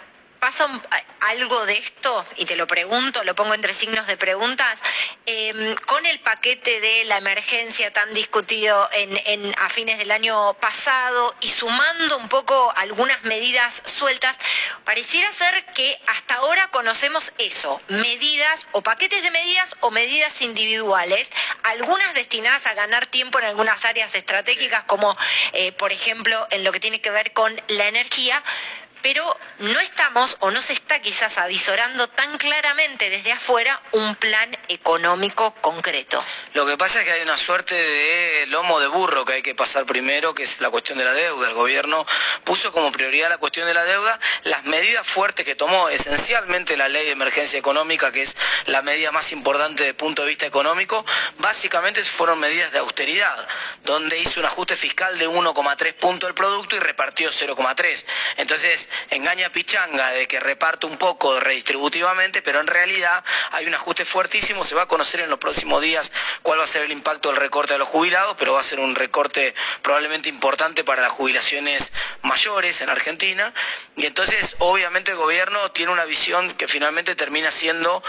pasa 0.43 0.67
algo 1.21 1.67
de 1.67 1.75
esto, 1.75 2.27
y 2.37 2.47
te 2.47 2.57
lo 2.57 2.67
pregunto, 2.67 3.23
lo 3.23 3.37
pongo 3.37 3.55
entre 3.55 3.75
signos 3.75 4.09
de 4.09 4.17
preguntas, 4.17 4.77
em, 5.25 5.77
con 5.87 6.05
el 6.05 6.19
paquete 6.19 6.81
de 6.81 7.05
la 7.05 7.19
emergencia 7.19 7.93
tan 7.93 8.13
discutido 8.13 8.91
a 9.57 9.69
fines 9.69 9.99
del 9.99 10.11
año 10.11 10.55
pasado 10.55 11.33
y 11.41 11.49
sumando 11.49 12.19
un 12.19 12.29
poco 12.29 12.73
algunas 12.75 13.23
medidas 13.23 13.83
sueltas, 13.85 14.37
pareciera 14.85 15.31
ser 15.31 15.65
que 15.75 15.97
hasta 16.09 16.35
ahora 16.35 16.73
conocemos 16.73 17.33
eso, 17.39 17.81
medidas 17.87 18.67
o 18.73 18.83
paquetes 18.83 19.23
de 19.23 19.31
medidas 19.31 19.77
o 19.79 19.93
medidas 19.93 20.43
individuales, 20.43 21.31
algunas 21.63 22.15
destinadas 22.15 22.67
a 22.67 22.75
ganar 22.75 23.07
tiempo 23.07 23.39
en 23.39 23.45
algunas 23.45 23.85
áreas 23.85 24.13
estratégicas, 24.13 24.83
como 24.89 25.17
eh, 25.53 25.71
por 25.71 25.93
ejemplo 25.93 26.49
en 26.51 26.65
lo 26.65 26.73
que 26.73 26.81
tiene 26.81 27.01
que 27.01 27.11
ver 27.11 27.33
con 27.33 27.55
la 27.69 27.87
energía, 27.87 28.43
pero 29.03 29.32
no 29.59 29.81
estamos 29.81 30.37
o 30.41 30.51
no 30.51 30.63
se 30.63 30.73
está 30.73 31.01
quizás 31.01 31.39
avisorando 31.39 32.09
tan 32.09 32.39
claramente 32.39 33.11
desde 33.11 33.33
afuera 33.33 33.81
un 33.93 34.15
plan 34.17 34.57
económico 34.69 35.55
concreto. 35.61 36.23
Lo 36.55 36.67
que 36.67 36.77
pasa 36.77 37.01
es 37.01 37.07
que 37.07 37.13
hay 37.13 37.23
una 37.23 37.37
suerte 37.37 37.75
de 37.75 38.47
lomo 38.49 38.81
de 38.81 38.87
burro 38.87 39.25
que 39.25 39.35
hay 39.35 39.43
que 39.43 39.55
pasar 39.55 39.85
primero, 39.87 40.35
que 40.35 40.43
es 40.43 40.61
la 40.61 40.71
cuestión 40.71 40.99
de 40.99 41.05
la 41.05 41.15
deuda. 41.15 41.49
El 41.49 41.55
gobierno 41.55 42.07
puso 42.45 42.73
como 42.73 42.93
prioridad 42.93 43.29
la 43.29 43.39
cuestión 43.39 43.67
de 43.67 43.75
la 43.75 43.85
deuda, 43.85 44.19
las 44.45 44.65
medidas 44.65 45.07
fuertes 45.07 45.45
que 45.45 45.55
tomó, 45.55 45.89
esencialmente 45.89 46.77
la 46.77 46.89
ley 46.89 47.07
de 47.07 47.13
emergencia 47.13 47.59
económica, 47.59 48.13
que 48.13 48.23
es 48.23 48.37
la 48.67 48.83
medida 48.83 49.13
más 49.13 49.33
importante 49.33 49.83
desde 49.83 49.91
el 49.91 49.97
punto 49.97 50.23
de 50.23 50.29
vista 50.29 50.47
económico, 50.47 51.05
básicamente 51.39 52.03
fueron 52.05 52.39
medidas 52.39 52.73
de 52.73 52.79
austeridad, 52.79 53.49
donde 53.85 54.19
hizo 54.19 54.41
un 54.41 54.47
ajuste 54.47 54.77
fiscal 54.77 55.19
de 55.19 55.29
1,3 55.29 55.95
puntos 55.95 56.29
del 56.29 56.35
producto 56.35 56.77
y 56.77 56.81
repartió 56.81 57.31
0,3. 57.31 58.05
Entonces, 58.37 58.89
engaña 59.11 59.42
pichanga 59.51 60.11
de 60.11 60.29
que 60.29 60.39
reparte 60.39 60.87
un 60.87 60.97
poco 60.97 61.41
redistributivamente, 61.41 62.43
pero 62.43 62.61
en 62.61 62.67
realidad 62.67 63.25
hay 63.51 63.67
un 63.67 63.75
ajuste 63.75 64.05
fuertísimo. 64.05 64.63
Se 64.65 64.75
va 64.75 64.83
a 64.83 64.89
conocer 64.89 65.21
en 65.21 65.31
los 65.31 65.39
próximos 65.39 65.83
días 65.83 66.13
cuál 66.43 66.61
va 66.61 66.65
a 66.65 66.67
ser 66.67 66.83
el 66.83 66.93
impacto 66.93 67.31
del 67.31 67.39
recorte 67.39 67.73
de 67.73 67.79
los 67.79 67.89
jubilados, 67.89 68.37
pero 68.39 68.55
va 68.55 68.61
a 68.61 68.63
ser 68.63 68.81
un 68.81 68.95
recorte 68.95 69.55
probablemente 69.83 70.29
importante 70.29 70.85
para 70.85 71.03
las 71.03 71.13
jubilaciones 71.13 71.93
mayores 72.23 72.81
en 72.81 72.91
Argentina. 72.91 73.53
Y 73.97 74.07
entonces, 74.07 74.57
obviamente, 74.59 75.11
el 75.11 75.17
gobierno 75.17 75.71
tiene 75.73 75.93
una 75.93 76.05
visión 76.05 76.51
que 76.53 76.69
finalmente 76.69 77.15
termina 77.15 77.51
siendo 77.51 78.03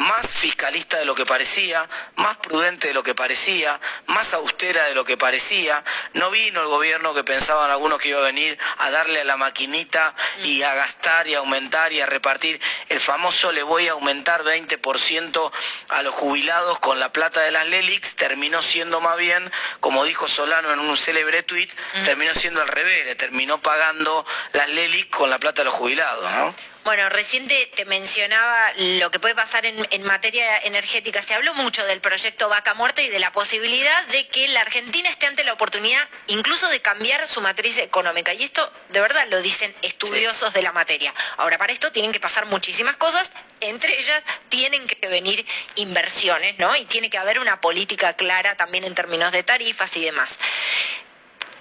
más 0.00 0.26
fiscalista 0.26 0.98
de 0.98 1.04
lo 1.04 1.14
que 1.14 1.26
parecía, 1.26 1.88
más 2.16 2.36
prudente 2.38 2.88
de 2.88 2.94
lo 2.94 3.02
que 3.02 3.14
parecía, 3.14 3.78
más 4.06 4.32
austera 4.32 4.84
de 4.84 4.94
lo 4.94 5.04
que 5.04 5.16
parecía. 5.16 5.84
No 6.14 6.30
vino 6.30 6.60
el 6.62 6.68
gobierno 6.68 7.12
que 7.12 7.22
pensaban 7.22 7.70
algunos 7.70 7.98
que 7.98 8.08
iba 8.08 8.18
a 8.18 8.22
venir 8.22 8.58
a 8.78 8.90
darle 8.90 9.20
a 9.20 9.24
la 9.24 9.36
maquinita 9.36 10.14
y 10.42 10.62
a 10.62 10.74
gastar 10.74 11.28
y 11.28 11.34
a 11.34 11.38
aumentar 11.38 11.92
y 11.92 12.00
a 12.00 12.06
repartir. 12.06 12.60
El 12.88 13.00
famoso 13.00 13.52
le 13.52 13.62
voy 13.62 13.88
a 13.88 13.92
aumentar 13.92 14.42
20% 14.42 15.52
a 15.88 16.02
los 16.02 16.14
jubilados 16.14 16.78
con 16.78 16.98
la 16.98 17.12
plata 17.12 17.42
de 17.42 17.50
las 17.50 17.66
LELIX 17.66 18.16
terminó 18.16 18.62
siendo 18.62 19.00
más 19.00 19.18
bien, 19.18 19.50
como 19.80 20.04
dijo 20.04 20.28
Solano 20.28 20.72
en 20.72 20.80
un 20.80 20.96
célebre 20.96 21.42
tuit, 21.42 21.70
terminó 22.04 22.34
siendo 22.34 22.62
al 22.62 22.68
revés, 22.68 23.06
le 23.06 23.14
terminó 23.16 23.60
pagando 23.60 24.24
las 24.52 24.68
LELIX 24.68 25.14
con 25.14 25.28
la 25.28 25.38
plata 25.38 25.60
de 25.60 25.66
los 25.66 25.74
jubilados. 25.74 26.30
¿no? 26.32 26.54
Bueno, 26.90 27.08
recién 27.08 27.46
te, 27.46 27.84
mencionaba 27.84 28.72
lo 28.76 29.12
que 29.12 29.20
puede 29.20 29.36
pasar 29.36 29.64
en, 29.64 30.02
materia 30.02 30.58
energética. 30.62 31.22
Se 31.22 31.34
habló 31.34 31.54
mucho 31.54 31.86
del 31.86 32.00
proyecto 32.00 32.48
Vaca 32.48 32.74
Muerta 32.74 33.00
y 33.00 33.08
de 33.08 33.20
la 33.20 33.30
posibilidad 33.30 34.08
de 34.08 34.26
que 34.26 34.48
la 34.48 34.62
Argentina 34.62 35.08
esté 35.08 35.26
ante 35.26 35.44
la 35.44 35.52
oportunidad 35.52 36.08
incluso 36.26 36.68
de 36.68 36.82
cambiar 36.82 37.28
su 37.28 37.42
matriz 37.42 37.78
económica. 37.78 38.34
Y 38.34 38.42
esto 38.42 38.72
de 38.88 39.00
verdad 39.00 39.24
lo 39.30 39.40
dicen 39.40 39.72
estudiosos 39.82 40.52
de 40.52 40.62
la 40.62 40.72
materia. 40.72 41.14
Ahora, 41.36 41.58
para 41.58 41.72
esto 41.72 41.92
tienen 41.92 42.10
que 42.10 42.18
pasar 42.18 42.46
muchísimas 42.46 42.96
cosas. 42.96 43.30
Entre 43.60 43.96
ellas 43.96 44.20
tienen 44.48 44.88
que 44.88 45.06
venir 45.06 45.46
inversiones, 45.76 46.58
¿no? 46.58 46.74
Y 46.74 46.86
tiene 46.86 47.08
que 47.08 47.18
haber 47.18 47.38
una 47.38 47.60
política 47.60 48.14
clara 48.14 48.56
también 48.56 48.82
en 48.82 48.96
términos 48.96 49.30
de 49.30 49.44
tarifas 49.44 49.96
y 49.96 50.06
demás. 50.06 50.36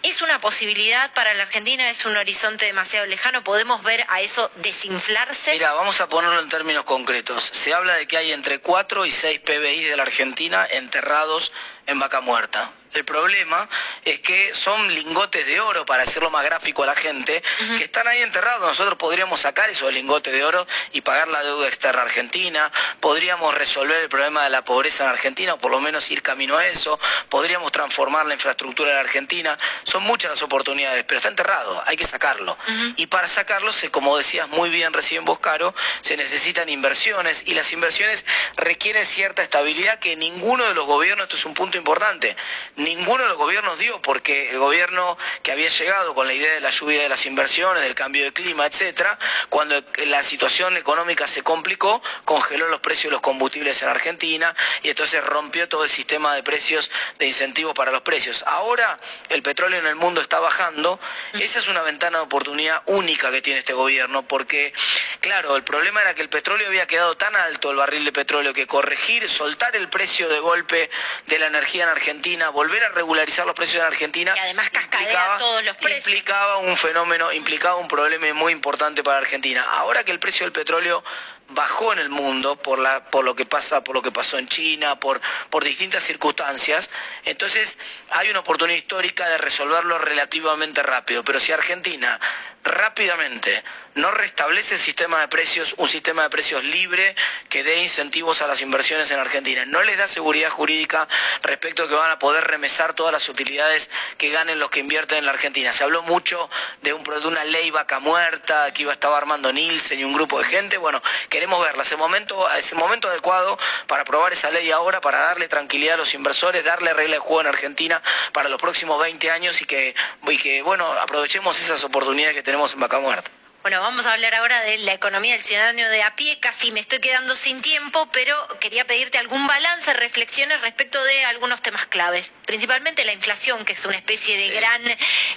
¿Es 0.02 0.22
una 0.22 0.40
posibilidad 0.40 1.14
para 1.14 1.34
la 1.34 1.44
Argentina? 1.44 1.90
¿Es 1.90 2.06
un 2.06 2.16
horizonte 2.16 2.66
demasiado 2.66 3.06
lejano? 3.06 3.44
¿Podemos 3.44 3.84
ver 3.84 4.06
a 4.08 4.22
eso 4.22 4.50
desinflarse? 4.56 5.52
Mira, 5.52 5.74
vamos 5.74 6.00
a 6.00 6.08
ponerlo 6.08 6.40
en 6.40 6.48
términos 6.48 6.86
concretos. 6.86 7.44
Se 7.44 7.74
habla 7.74 7.96
de 7.96 8.08
que 8.08 8.18
hay 8.18 8.32
entre 8.32 8.60
4 8.60 9.06
y 9.06 9.12
6 9.12 9.42
PBI 9.42 9.84
de 9.84 9.98
la 9.98 10.04
Argentina 10.04 10.66
enterrados 10.72 11.52
en 11.86 12.00
vaca 12.00 12.22
muerta. 12.22 12.72
El 12.94 13.06
problema 13.06 13.70
es 14.04 14.20
que 14.22 14.54
son 14.56 14.94
lingotes 14.94 15.46
de 15.46 15.60
oro, 15.60 15.86
para 15.86 16.04
hacerlo 16.04 16.32
más 16.32 16.44
gráfico 16.44 16.84
a 16.84 16.88
la 16.88 16.96
gente, 16.96 17.44
que 17.78 17.84
están 17.84 18.08
ahí 18.08 18.22
enterrados. 18.22 18.68
Nosotros 18.68 18.96
podríamos 18.98 19.42
sacar 19.42 19.70
esos 19.70 19.94
lingotes 19.94 20.34
de 20.34 20.44
oro 20.44 20.66
y 20.92 21.02
pagar 21.02 21.28
la 21.28 21.44
deuda 21.44 21.68
externa 21.68 22.02
argentina, 22.02 22.72
podríamos 23.00 23.54
resolver 23.54 23.98
el 24.02 24.10
problema 24.10 24.44
de 24.44 24.50
la 24.50 24.64
pobreza 24.64 25.04
en 25.04 25.12
Argentina, 25.12 25.54
o 25.54 25.58
por 25.60 25.72
lo 25.72 25.80
menos 25.80 26.10
ir 26.10 26.22
camino 26.24 26.58
a 26.58 26.66
eso, 26.66 27.00
podríamos 27.30 27.72
transformar 27.72 28.26
la 28.26 28.34
infraestructura 28.34 28.90
de 28.90 28.96
la 28.96 29.02
Argentina. 29.02 29.58
Son 29.84 30.04
muchas 30.04 30.32
las 30.32 30.42
oportunidades, 30.42 31.04
pero 31.04 31.18
está 31.18 31.30
enterrado, 31.30 31.84
hay 31.86 31.96
que 31.96 32.06
sacarlo. 32.06 32.58
Y 32.96 33.08
para 33.08 33.28
sacarlo, 33.28 33.72
como 33.92 34.18
decías 34.18 34.50
muy 34.50 34.70
bien 34.70 34.94
recién 34.94 35.26
vos, 35.26 35.40
Caro, 35.40 35.76
se 36.02 36.18
necesitan 36.18 36.70
inversiones 36.70 37.44
y 37.46 37.54
las 37.54 37.72
inversiones 37.72 38.26
requieren 38.58 39.06
cierta 39.06 39.44
estabilidad 39.44 40.00
que 40.00 40.16
ninguno 40.16 40.66
de 40.66 40.74
los 40.74 40.86
gobiernos, 40.86 41.26
esto 41.26 41.38
es 41.38 41.46
un 41.46 41.54
punto 41.54 41.78
importante, 41.78 42.36
ninguno 42.80 43.24
de 43.24 43.30
los 43.30 43.38
gobiernos 43.38 43.78
dio, 43.78 44.02
porque 44.02 44.50
el 44.50 44.60
gobierno 44.60 45.18
que 45.44 45.52
había 45.52 45.68
llegado 45.68 46.16
con 46.16 46.28
la 46.28 46.34
idea 46.34 46.54
de 46.54 46.62
la 46.62 46.70
lluvia 46.70 47.02
de 47.02 47.10
las 47.10 47.26
inversiones, 47.26 47.84
del 47.84 47.96
cambio 47.96 48.24
de 48.24 48.34
clima, 48.34 48.66
etcétera, 48.66 49.18
cuando 49.50 49.84
la 50.06 50.24
situación 50.24 50.78
económica 50.78 51.28
se 51.28 51.44
complicó, 51.44 52.02
congeló 52.26 52.68
los 52.70 52.80
precios 52.80 53.12
de 53.12 53.12
los 53.12 53.22
combustibles 53.22 53.82
en 53.82 53.90
Argentina 53.90 54.56
y 54.84 54.90
entonces 54.90 55.24
rompió 55.24 55.68
todo 55.68 55.84
el 55.84 55.90
sistema 55.90 56.34
de 56.36 56.44
precios 56.44 56.90
de 57.18 57.28
incentivos 57.28 57.74
para 57.74 57.92
los 57.92 58.02
precios. 58.02 58.44
Ahora 58.48 59.00
el 59.30 59.44
petróleo 59.44 59.80
en 59.80 59.88
el 59.88 59.96
mundo 59.96 60.22
está 60.22 60.40
bajando, 60.40 61.00
esa 61.34 61.60
es 61.60 61.68
una 61.68 61.82
ventana 61.82 62.20
de 62.20 62.24
oportunidad 62.24 62.82
única 62.86 63.32
que 63.32 63.42
tiene 63.42 63.60
este 63.60 63.74
gobierno, 63.74 64.28
porque 64.28 64.74
claro, 65.20 65.56
el 65.56 65.64
problema 65.64 66.02
era 66.02 66.16
que 66.16 66.22
el 66.22 66.30
petróleo 66.30 66.68
había 66.68 66.88
quedado 66.88 67.18
tan 67.18 67.36
alto, 67.36 67.72
el 67.72 67.78
barril 67.78 68.06
de 68.06 68.12
petróleo, 68.12 68.54
que 68.54 68.68
corregir, 68.68 69.30
soltar 69.30 69.76
el 69.76 69.90
precio 69.90 70.30
de 70.30 70.40
golpe 70.40 70.90
de 71.28 71.40
la 71.40 71.48
energía 71.48 71.84
en 71.84 71.90
Argentina, 71.90 72.50
volver 72.50 72.69
volver 72.70 72.84
a 72.84 72.90
regularizar 72.90 73.46
los 73.48 73.56
precios 73.56 73.82
en 73.82 73.88
Argentina. 73.88 74.34
Y 74.36 74.40
además 74.40 74.70
cascadea 74.70 75.38
todos 75.40 75.64
los 75.64 75.76
precios. 75.78 76.08
Implicaba 76.08 76.58
un 76.58 76.78
fenómeno, 76.78 77.34
implicaba 77.34 77.76
un 77.78 77.88
problema 77.88 78.32
muy 78.34 78.54
importante 78.54 79.04
para 79.04 79.18
Argentina. 79.18 79.66
Ahora 79.72 80.04
que 80.04 80.12
el 80.12 80.20
precio 80.20 80.46
del 80.46 80.52
petróleo 80.54 81.04
bajó 81.50 81.94
en 81.94 82.00
el 82.00 82.10
mundo 82.10 82.56
por, 82.56 82.80
la, 82.80 83.06
por 83.10 83.26
lo 83.26 83.36
que 83.36 83.46
pasa, 83.46 83.84
por 83.84 83.96
lo 83.96 84.02
que 84.02 84.12
pasó 84.12 84.38
en 84.38 84.48
China, 84.48 85.00
por, 85.00 85.20
por 85.50 85.64
distintas 85.64 86.04
circunstancias. 86.04 86.90
Entonces 87.26 87.78
hay 88.12 88.30
una 88.30 88.40
oportunidad 88.40 88.78
histórica 88.78 89.28
de 89.28 89.38
resolverlo 89.38 89.98
relativamente 89.98 90.84
rápido. 90.84 91.24
Pero 91.24 91.40
si 91.40 91.52
Argentina 91.52 92.20
rápidamente 92.64 93.64
no 93.96 94.12
restablece 94.12 94.76
el 94.76 94.80
sistema 94.80 95.20
de 95.20 95.28
precios, 95.28 95.74
un 95.78 95.90
sistema 95.90 96.24
de 96.24 96.30
precios 96.30 96.64
libre 96.64 97.16
que 97.50 97.64
dé 97.64 97.82
incentivos 97.82 98.42
a 98.42 98.48
las 98.48 98.62
inversiones 98.62 99.12
en 99.12 99.20
Argentina. 99.20 99.66
No 99.66 99.84
les 99.84 99.98
da 99.98 100.08
seguridad 100.08 100.50
jurídica 100.50 101.08
respecto 101.42 101.84
a 101.84 101.90
que 101.90 101.96
van 101.96 102.12
a 102.12 102.20
poder 102.20 102.46
remesar 102.46 102.94
todas 102.94 103.12
las 103.12 103.28
utilidades 103.28 103.90
que 104.18 104.30
ganen 104.30 104.60
los 104.60 104.70
que 104.70 104.80
invierten 104.80 105.18
en 105.18 105.26
la 105.26 105.32
Argentina. 105.32 105.74
Se 105.74 105.84
habló 105.84 106.04
mucho 106.04 106.50
de, 106.82 106.94
un, 106.94 107.04
de 107.04 107.28
una 107.28 107.44
ley 107.46 107.72
vaca 107.72 108.00
muerta 108.00 108.72
que 108.74 108.84
iba 108.84 108.92
a 108.92 108.94
estar 108.94 109.12
armando 109.12 109.52
Nielsen 109.52 110.00
y 110.00 110.04
un 110.04 110.14
grupo 110.14 110.40
de 110.40 110.46
gente. 110.46 110.78
Bueno, 110.78 111.02
queremos 111.40 111.64
verla. 111.64 111.84
Es 111.84 111.92
el 111.94 111.98
momento, 111.98 112.52
es 112.52 112.70
el 112.74 112.78
momento 112.78 113.08
adecuado 113.08 113.58
para 113.88 114.02
aprobar 114.02 114.34
esa 114.34 114.52
ley 114.52 114.72
ahora, 114.72 115.00
para 115.00 115.20
darle 115.20 115.48
tranquilidad 115.48 115.94
a 115.94 115.98
los 115.98 116.14
inversores, 116.14 116.66
darle 116.66 116.94
regla 116.94 117.14
de 117.14 117.20
juego 117.20 117.40
en 117.40 117.48
Argentina 117.48 118.02
para 118.34 118.50
los 118.50 118.60
próximos 118.60 119.00
20 119.00 119.32
años 119.32 119.62
y 119.62 119.66
que, 119.66 119.96
y 120.28 120.38
que 120.38 120.62
bueno, 120.64 120.92
aprovechemos 120.92 121.58
esas 121.62 121.82
oportunidades 121.86 122.36
que 122.36 122.44
tenemos 122.44 122.74
en 122.74 122.82
vaca 122.82 123.00
muerta. 123.00 123.32
Bueno, 123.62 123.82
vamos 123.82 124.06
a 124.06 124.14
hablar 124.14 124.34
ahora 124.36 124.62
de 124.62 124.78
la 124.80 124.94
economía 124.94 125.34
del 125.34 125.44
ciudadano 125.44 125.90
de 125.90 126.02
a 126.02 126.16
pie. 126.16 126.40
Casi 126.40 126.72
me 126.72 126.80
estoy 126.80 127.00
quedando 127.00 127.36
sin 127.36 127.62
tiempo, 127.62 128.08
pero 128.14 128.34
quería 128.62 128.88
pedirte 128.88 129.18
algún 129.18 129.46
balance, 129.48 129.94
reflexiones 129.96 130.62
respecto 130.62 131.04
de 131.04 131.26
algunos 131.26 131.62
temas 131.62 131.86
claves. 131.86 132.32
Principalmente 132.46 133.04
la 133.04 133.12
inflación, 133.12 133.66
que 133.66 133.74
es 133.74 133.84
una 133.84 133.98
especie 133.98 134.38
de 134.38 134.48
gran 134.56 134.82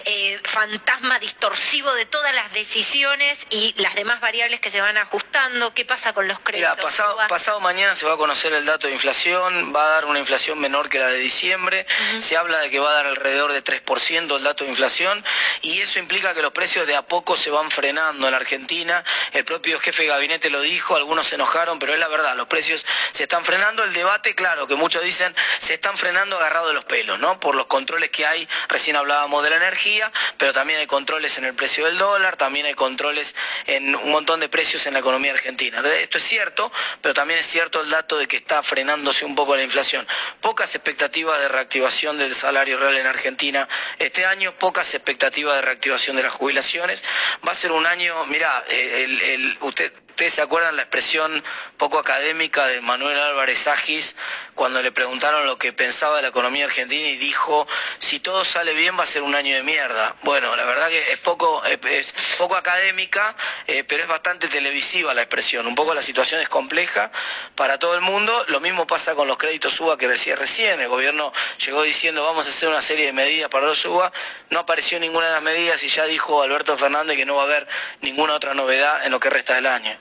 eh, 0.04 0.40
fantasma 0.44 1.18
distorsivo 1.18 1.92
de 1.94 2.06
todas 2.06 2.32
las 2.32 2.52
decisiones 2.52 3.40
y 3.50 3.74
las 3.78 3.96
demás 3.96 4.20
variables 4.20 4.60
que 4.60 4.70
se 4.70 4.80
van 4.80 4.96
ajustando. 4.98 5.74
¿Qué 5.74 5.84
pasa 5.84 6.12
con 6.12 6.28
los 6.28 6.38
créditos? 6.38 6.76
Mira, 6.76 7.26
pasado, 7.26 7.58
mañana 7.58 7.96
se 7.96 8.06
va 8.06 8.14
a 8.14 8.16
conocer 8.16 8.52
el 8.52 8.64
dato 8.64 8.86
de 8.86 8.92
inflación. 8.92 9.74
Va 9.74 9.84
a 9.84 9.88
dar 9.88 10.04
una 10.04 10.20
inflación 10.20 10.60
menor 10.60 10.88
que 10.88 11.00
la 11.00 11.08
de 11.08 11.18
diciembre. 11.18 11.86
Se 12.20 12.36
habla 12.36 12.60
de 12.60 12.70
que 12.70 12.78
va 12.78 12.90
a 12.90 12.94
dar 12.94 13.06
alrededor 13.06 13.52
de 13.52 13.64
3% 13.64 14.36
el 14.36 14.44
dato 14.44 14.62
de 14.62 14.70
inflación. 14.70 15.24
Y 15.60 15.80
eso 15.80 15.98
implica 15.98 16.34
que 16.34 16.42
los 16.42 16.52
precios 16.52 16.86
de 16.86 16.94
a 16.94 17.02
poco 17.02 17.36
se 17.36 17.50
van 17.50 17.68
frenando 17.72 18.11
en 18.16 18.30
la 18.30 18.36
Argentina. 18.36 19.04
El 19.32 19.44
propio 19.44 19.78
jefe 19.78 20.02
de 20.02 20.08
gabinete 20.08 20.50
lo 20.50 20.60
dijo, 20.60 20.96
algunos 20.96 21.26
se 21.26 21.36
enojaron, 21.36 21.78
pero 21.78 21.94
es 21.94 21.98
la 21.98 22.08
verdad, 22.08 22.36
los 22.36 22.46
precios 22.46 22.84
se 23.12 23.24
están 23.24 23.44
frenando. 23.44 23.84
El 23.84 23.92
debate, 23.92 24.34
claro, 24.34 24.66
que 24.66 24.74
muchos 24.74 25.02
dicen, 25.02 25.34
se 25.58 25.74
están 25.74 25.96
frenando 25.96 26.36
agarrado 26.36 26.68
de 26.68 26.74
los 26.74 26.84
pelos, 26.84 27.18
¿no? 27.18 27.40
Por 27.40 27.54
los 27.54 27.66
controles 27.66 28.10
que 28.10 28.26
hay, 28.26 28.48
recién 28.68 28.96
hablábamos 28.96 29.42
de 29.44 29.50
la 29.50 29.56
energía, 29.56 30.12
pero 30.38 30.52
también 30.52 30.78
hay 30.80 30.86
controles 30.86 31.38
en 31.38 31.44
el 31.44 31.54
precio 31.54 31.86
del 31.86 31.98
dólar, 31.98 32.36
también 32.36 32.66
hay 32.66 32.74
controles 32.74 33.34
en 33.66 33.94
un 33.94 34.10
montón 34.10 34.40
de 34.40 34.48
precios 34.48 34.86
en 34.86 34.94
la 34.94 35.00
economía 35.00 35.32
argentina. 35.32 35.82
esto 36.00 36.18
es 36.18 36.24
cierto, 36.24 36.72
pero 37.00 37.14
también 37.14 37.40
es 37.40 37.46
cierto 37.46 37.80
el 37.80 37.90
dato 37.90 38.18
de 38.18 38.26
que 38.26 38.36
está 38.36 38.62
frenándose 38.62 39.24
un 39.24 39.34
poco 39.34 39.56
la 39.56 39.62
inflación. 39.62 40.06
Pocas 40.40 40.74
expectativas 40.74 41.40
de 41.40 41.48
reactivación 41.48 42.18
del 42.18 42.34
salario 42.34 42.78
real 42.78 42.96
en 42.96 43.06
Argentina 43.06 43.68
este 43.98 44.26
año, 44.26 44.52
pocas 44.58 44.94
expectativas 44.94 45.56
de 45.56 45.62
reactivación 45.62 46.16
de 46.16 46.22
las 46.22 46.32
jubilaciones. 46.32 47.04
Va 47.46 47.52
a 47.52 47.54
ser 47.54 47.72
un 47.72 47.86
año 47.86 48.01
mira, 48.28 48.64
eh, 48.68 49.06
el, 49.34 49.58
usted, 49.60 49.92
ustedes 50.22 50.34
se 50.34 50.42
acuerdan 50.42 50.76
la 50.76 50.82
expresión 50.82 51.42
poco 51.76 51.98
académica 51.98 52.64
de 52.68 52.80
Manuel 52.80 53.18
Álvarez 53.18 53.66
Agis 53.66 54.14
cuando 54.54 54.80
le 54.80 54.92
preguntaron 54.92 55.46
lo 55.46 55.58
que 55.58 55.72
pensaba 55.72 56.14
de 56.14 56.22
la 56.22 56.28
economía 56.28 56.66
argentina 56.66 57.08
y 57.08 57.16
dijo, 57.16 57.66
si 57.98 58.20
todo 58.20 58.44
sale 58.44 58.72
bien 58.72 58.96
va 58.96 59.02
a 59.02 59.06
ser 59.06 59.22
un 59.22 59.34
año 59.34 59.56
de 59.56 59.64
mierda. 59.64 60.14
Bueno, 60.22 60.54
la 60.54 60.64
verdad 60.64 60.88
que 60.90 61.12
es 61.12 61.18
poco, 61.18 61.64
es 61.64 62.14
poco 62.38 62.54
académica, 62.54 63.34
eh, 63.66 63.82
pero 63.82 64.02
es 64.04 64.08
bastante 64.08 64.46
televisiva 64.46 65.12
la 65.12 65.22
expresión. 65.22 65.66
Un 65.66 65.74
poco 65.74 65.92
la 65.92 66.02
situación 66.02 66.40
es 66.40 66.48
compleja 66.48 67.10
para 67.56 67.80
todo 67.80 67.96
el 67.96 68.00
mundo. 68.00 68.44
Lo 68.46 68.60
mismo 68.60 68.86
pasa 68.86 69.16
con 69.16 69.26
los 69.26 69.38
créditos 69.38 69.80
UBA 69.80 69.98
que 69.98 70.06
decía 70.06 70.36
recién. 70.36 70.80
El 70.80 70.88
gobierno 70.88 71.32
llegó 71.58 71.82
diciendo 71.82 72.22
vamos 72.22 72.46
a 72.46 72.50
hacer 72.50 72.68
una 72.68 72.82
serie 72.82 73.06
de 73.06 73.12
medidas 73.12 73.48
para 73.48 73.66
los 73.66 73.84
UBA. 73.84 74.12
No 74.50 74.60
apareció 74.60 75.00
ninguna 75.00 75.26
de 75.26 75.32
las 75.32 75.42
medidas 75.42 75.82
y 75.82 75.88
ya 75.88 76.04
dijo 76.04 76.42
Alberto 76.42 76.78
Fernández 76.78 77.16
que 77.16 77.26
no 77.26 77.34
va 77.34 77.42
a 77.42 77.46
haber 77.46 77.66
ninguna 78.02 78.34
otra 78.34 78.54
novedad 78.54 79.04
en 79.04 79.10
lo 79.10 79.18
que 79.18 79.28
resta 79.28 79.56
del 79.56 79.66
año. 79.66 79.98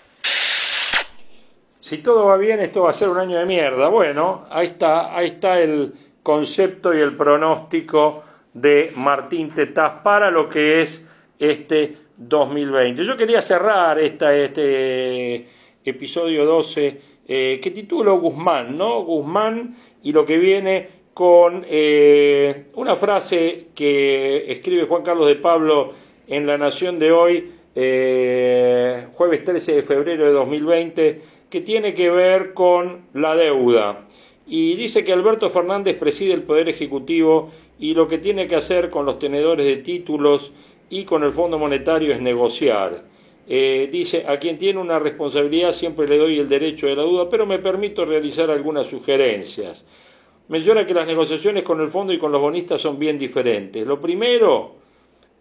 Si 1.91 1.97
todo 1.97 2.27
va 2.27 2.37
bien, 2.37 2.61
esto 2.61 2.83
va 2.83 2.91
a 2.91 2.93
ser 2.93 3.09
un 3.09 3.17
año 3.17 3.37
de 3.37 3.45
mierda. 3.45 3.89
Bueno, 3.89 4.45
ahí 4.49 4.67
está, 4.67 5.13
ahí 5.13 5.27
está 5.27 5.59
el 5.59 5.91
concepto 6.23 6.93
y 6.93 7.01
el 7.01 7.17
pronóstico 7.17 8.23
de 8.53 8.93
Martín 8.95 9.49
Tetaz 9.49 10.01
para 10.01 10.31
lo 10.31 10.47
que 10.47 10.81
es 10.81 11.03
este 11.37 11.97
2020. 12.15 13.03
Yo 13.03 13.17
quería 13.17 13.41
cerrar 13.41 13.99
esta, 13.99 14.33
este 14.33 15.49
episodio 15.83 16.45
12 16.45 17.01
eh, 17.27 17.59
que 17.61 17.71
titulo 17.71 18.21
Guzmán, 18.21 18.77
¿no? 18.77 19.03
Guzmán 19.03 19.75
y 20.01 20.13
lo 20.13 20.25
que 20.25 20.37
viene 20.37 20.87
con 21.13 21.65
eh, 21.67 22.67
una 22.75 22.95
frase 22.95 23.67
que 23.75 24.49
escribe 24.49 24.85
Juan 24.85 25.03
Carlos 25.03 25.27
de 25.27 25.35
Pablo 25.35 25.91
en 26.25 26.47
La 26.47 26.57
Nación 26.57 26.99
de 26.99 27.11
hoy 27.11 27.51
eh, 27.75 29.07
jueves 29.13 29.43
13 29.43 29.73
de 29.73 29.83
febrero 29.83 30.25
de 30.25 30.31
2020, 30.31 31.21
que 31.51 31.61
tiene 31.61 31.93
que 31.93 32.09
ver 32.09 32.53
con 32.53 33.01
la 33.13 33.35
deuda. 33.35 34.07
Y 34.47 34.75
dice 34.75 35.03
que 35.03 35.13
Alberto 35.13 35.49
Fernández 35.51 35.97
preside 35.97 36.33
el 36.33 36.43
Poder 36.43 36.69
Ejecutivo 36.69 37.51
y 37.77 37.93
lo 37.93 38.07
que 38.07 38.17
tiene 38.17 38.47
que 38.47 38.55
hacer 38.55 38.89
con 38.89 39.05
los 39.05 39.19
tenedores 39.19 39.65
de 39.65 39.77
títulos 39.77 40.51
y 40.89 41.03
con 41.03 41.23
el 41.23 41.31
Fondo 41.33 41.59
Monetario 41.59 42.13
es 42.13 42.21
negociar. 42.21 43.03
Eh, 43.47 43.89
dice, 43.91 44.25
a 44.27 44.39
quien 44.39 44.57
tiene 44.57 44.79
una 44.79 44.97
responsabilidad 44.97 45.73
siempre 45.73 46.07
le 46.07 46.17
doy 46.17 46.39
el 46.39 46.47
derecho 46.47 46.87
de 46.87 46.95
la 46.95 47.03
duda, 47.03 47.29
pero 47.29 47.45
me 47.45 47.59
permito 47.59 48.05
realizar 48.05 48.49
algunas 48.49 48.87
sugerencias. 48.87 49.83
Menciona 50.47 50.87
que 50.87 50.93
las 50.93 51.07
negociaciones 51.07 51.63
con 51.63 51.81
el 51.81 51.89
fondo 51.89 52.13
y 52.13 52.17
con 52.17 52.31
los 52.31 52.41
bonistas 52.41 52.81
son 52.81 52.97
bien 52.97 53.19
diferentes. 53.19 53.85
Lo 53.85 53.99
primero, 53.99 54.75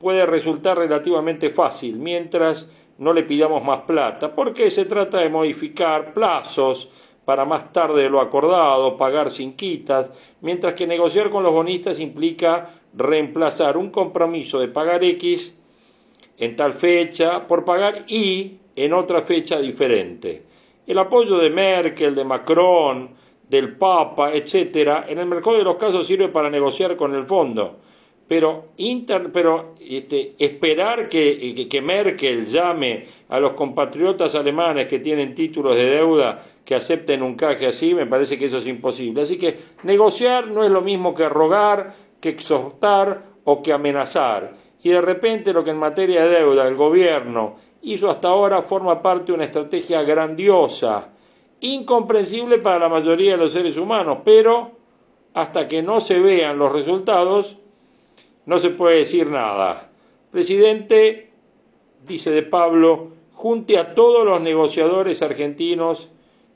puede 0.00 0.24
resultar 0.26 0.78
relativamente 0.78 1.50
fácil 1.50 1.96
mientras 1.96 2.66
no 3.00 3.14
le 3.14 3.22
pidamos 3.22 3.64
más 3.64 3.80
plata, 3.80 4.34
porque 4.34 4.70
se 4.70 4.84
trata 4.84 5.20
de 5.20 5.30
modificar 5.30 6.12
plazos 6.12 6.92
para 7.24 7.46
más 7.46 7.72
tarde 7.72 8.02
de 8.02 8.10
lo 8.10 8.20
acordado, 8.20 8.98
pagar 8.98 9.30
sin 9.30 9.54
quitas, 9.54 10.10
mientras 10.42 10.74
que 10.74 10.86
negociar 10.86 11.30
con 11.30 11.42
los 11.42 11.52
bonistas 11.52 11.98
implica 11.98 12.74
reemplazar 12.92 13.78
un 13.78 13.90
compromiso 13.90 14.60
de 14.60 14.68
pagar 14.68 15.02
X 15.02 15.54
en 16.36 16.56
tal 16.56 16.74
fecha 16.74 17.46
por 17.46 17.64
pagar 17.64 18.04
Y 18.06 18.58
en 18.76 18.92
otra 18.92 19.22
fecha 19.22 19.58
diferente. 19.58 20.42
El 20.86 20.98
apoyo 20.98 21.38
de 21.38 21.48
Merkel, 21.48 22.14
de 22.14 22.24
Macron, 22.24 23.10
del 23.48 23.78
Papa, 23.78 24.34
etcétera, 24.34 25.06
en 25.08 25.18
el 25.18 25.26
mercado 25.26 25.56
de 25.56 25.64
los 25.64 25.76
casos 25.76 26.06
sirve 26.06 26.28
para 26.28 26.50
negociar 26.50 26.96
con 26.96 27.14
el 27.14 27.24
fondo 27.24 27.78
pero, 28.30 29.74
este, 29.80 30.34
esperar 30.38 31.08
que, 31.08 31.66
que, 31.68 31.82
Merkel 31.82 32.46
llame 32.46 33.08
a 33.28 33.40
los 33.40 33.54
compatriotas 33.54 34.36
alemanes 34.36 34.86
que 34.86 35.00
tienen 35.00 35.34
títulos 35.34 35.74
de 35.74 35.86
deuda 35.86 36.46
que 36.64 36.76
acepten 36.76 37.24
un 37.24 37.34
caje 37.34 37.66
así, 37.66 37.92
me 37.92 38.06
parece 38.06 38.38
que 38.38 38.44
eso 38.44 38.58
es 38.58 38.66
imposible. 38.66 39.22
Así 39.22 39.36
que 39.36 39.58
negociar 39.82 40.46
no 40.46 40.62
es 40.62 40.70
lo 40.70 40.80
mismo 40.80 41.12
que 41.12 41.28
rogar, 41.28 41.96
que 42.20 42.28
exhortar 42.28 43.24
o 43.42 43.64
que 43.64 43.72
amenazar. 43.72 44.52
Y 44.80 44.90
de 44.90 45.00
repente 45.00 45.52
lo 45.52 45.64
que 45.64 45.70
en 45.70 45.78
materia 45.78 46.22
de 46.22 46.38
deuda 46.38 46.68
el 46.68 46.76
gobierno 46.76 47.56
hizo 47.82 48.08
hasta 48.08 48.28
ahora 48.28 48.62
forma 48.62 49.02
parte 49.02 49.26
de 49.26 49.32
una 49.32 49.44
estrategia 49.46 50.02
grandiosa, 50.02 51.08
incomprensible 51.58 52.58
para 52.58 52.78
la 52.78 52.88
mayoría 52.88 53.32
de 53.32 53.38
los 53.38 53.50
seres 53.50 53.76
humanos, 53.76 54.18
pero 54.24 54.70
hasta 55.34 55.66
que 55.66 55.82
no 55.82 56.00
se 56.00 56.20
vean 56.20 56.58
los 56.58 56.70
resultados, 56.70 57.58
no 58.50 58.58
se 58.58 58.70
puede 58.70 58.96
decir 58.96 59.28
nada. 59.28 59.92
Presidente, 60.32 61.30
dice 62.04 62.32
de 62.32 62.42
Pablo, 62.42 63.12
junte 63.32 63.78
a 63.78 63.94
todos 63.94 64.24
los 64.24 64.40
negociadores 64.40 65.22
argentinos 65.22 66.08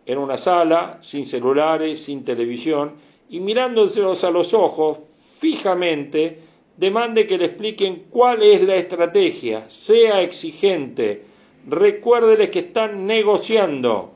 en 0.04 0.18
una 0.18 0.36
sala, 0.36 0.98
sin 1.02 1.24
celulares, 1.24 2.02
sin 2.02 2.24
televisión, 2.24 2.94
y 3.28 3.38
mirándoselos 3.38 4.24
a 4.24 4.32
los 4.32 4.54
ojos 4.54 4.98
fijamente, 5.38 6.40
demande 6.76 7.28
que 7.28 7.38
le 7.38 7.44
expliquen 7.44 8.06
cuál 8.10 8.42
es 8.42 8.64
la 8.64 8.74
estrategia, 8.74 9.70
sea 9.70 10.20
exigente, 10.20 11.22
recuérdeles 11.68 12.50
que 12.50 12.58
están 12.58 13.06
negociando 13.06 14.14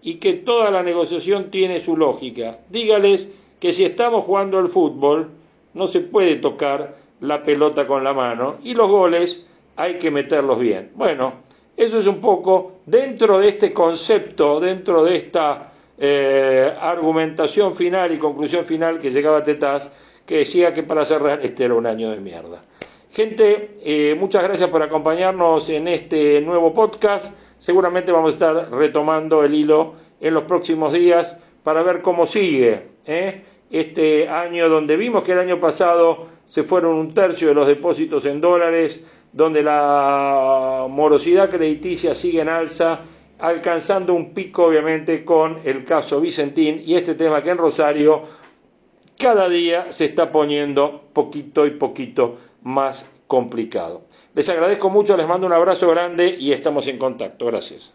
y 0.00 0.14
que 0.14 0.32
toda 0.32 0.70
la 0.70 0.82
negociación 0.82 1.50
tiene 1.50 1.80
su 1.80 1.98
lógica. 1.98 2.60
Dígales 2.70 3.28
que 3.60 3.74
si 3.74 3.84
estamos 3.84 4.24
jugando 4.24 4.58
al 4.58 4.70
fútbol, 4.70 5.28
no 5.74 5.86
se 5.86 6.00
puede 6.00 6.36
tocar 6.36 7.09
la 7.20 7.42
pelota 7.42 7.86
con 7.86 8.02
la 8.04 8.12
mano 8.12 8.56
y 8.62 8.74
los 8.74 8.88
goles 8.88 9.42
hay 9.76 9.94
que 9.94 10.10
meterlos 10.10 10.58
bien. 10.58 10.90
Bueno, 10.94 11.32
eso 11.76 11.98
es 11.98 12.06
un 12.06 12.20
poco 12.20 12.80
dentro 12.86 13.38
de 13.38 13.48
este 13.48 13.72
concepto, 13.72 14.60
dentro 14.60 15.02
de 15.04 15.16
esta 15.16 15.72
eh, 15.98 16.72
argumentación 16.80 17.74
final 17.74 18.12
y 18.12 18.18
conclusión 18.18 18.64
final 18.64 18.98
que 18.98 19.10
llegaba 19.10 19.44
Tetaz, 19.44 19.88
que 20.26 20.38
decía 20.38 20.74
que 20.74 20.82
para 20.82 21.04
cerrar 21.04 21.40
este 21.42 21.64
era 21.64 21.74
un 21.74 21.86
año 21.86 22.10
de 22.10 22.20
mierda. 22.20 22.62
Gente, 23.12 23.74
eh, 23.82 24.14
muchas 24.18 24.42
gracias 24.44 24.68
por 24.70 24.82
acompañarnos 24.82 25.68
en 25.70 25.88
este 25.88 26.40
nuevo 26.40 26.72
podcast. 26.72 27.32
seguramente 27.58 28.12
vamos 28.12 28.30
a 28.30 28.34
estar 28.34 28.70
retomando 28.70 29.44
el 29.44 29.54
hilo 29.54 29.94
en 30.20 30.34
los 30.34 30.44
próximos 30.44 30.92
días 30.92 31.36
para 31.62 31.82
ver 31.82 32.02
cómo 32.02 32.26
sigue 32.26 32.82
¿eh? 33.06 33.42
este 33.70 34.28
año 34.28 34.68
donde 34.68 34.96
vimos 34.96 35.22
que 35.24 35.32
el 35.32 35.40
año 35.40 35.60
pasado 35.60 36.28
se 36.50 36.64
fueron 36.64 36.96
un 36.96 37.14
tercio 37.14 37.48
de 37.48 37.54
los 37.54 37.66
depósitos 37.68 38.26
en 38.26 38.40
dólares, 38.40 39.00
donde 39.32 39.62
la 39.62 40.86
morosidad 40.90 41.48
crediticia 41.48 42.14
sigue 42.16 42.40
en 42.40 42.48
alza, 42.48 43.02
alcanzando 43.38 44.12
un 44.12 44.34
pico 44.34 44.64
obviamente 44.66 45.24
con 45.24 45.60
el 45.64 45.84
caso 45.84 46.20
Vicentín 46.20 46.82
y 46.84 46.96
este 46.96 47.14
tema 47.14 47.42
que 47.42 47.50
en 47.50 47.58
Rosario 47.58 48.22
cada 49.16 49.48
día 49.48 49.92
se 49.92 50.06
está 50.06 50.32
poniendo 50.32 51.04
poquito 51.12 51.66
y 51.66 51.70
poquito 51.70 52.38
más 52.62 53.08
complicado. 53.28 54.02
Les 54.34 54.48
agradezco 54.48 54.90
mucho, 54.90 55.16
les 55.16 55.28
mando 55.28 55.46
un 55.46 55.52
abrazo 55.52 55.88
grande 55.88 56.36
y 56.36 56.52
estamos 56.52 56.86
en 56.88 56.98
contacto. 56.98 57.46
Gracias. 57.46 57.88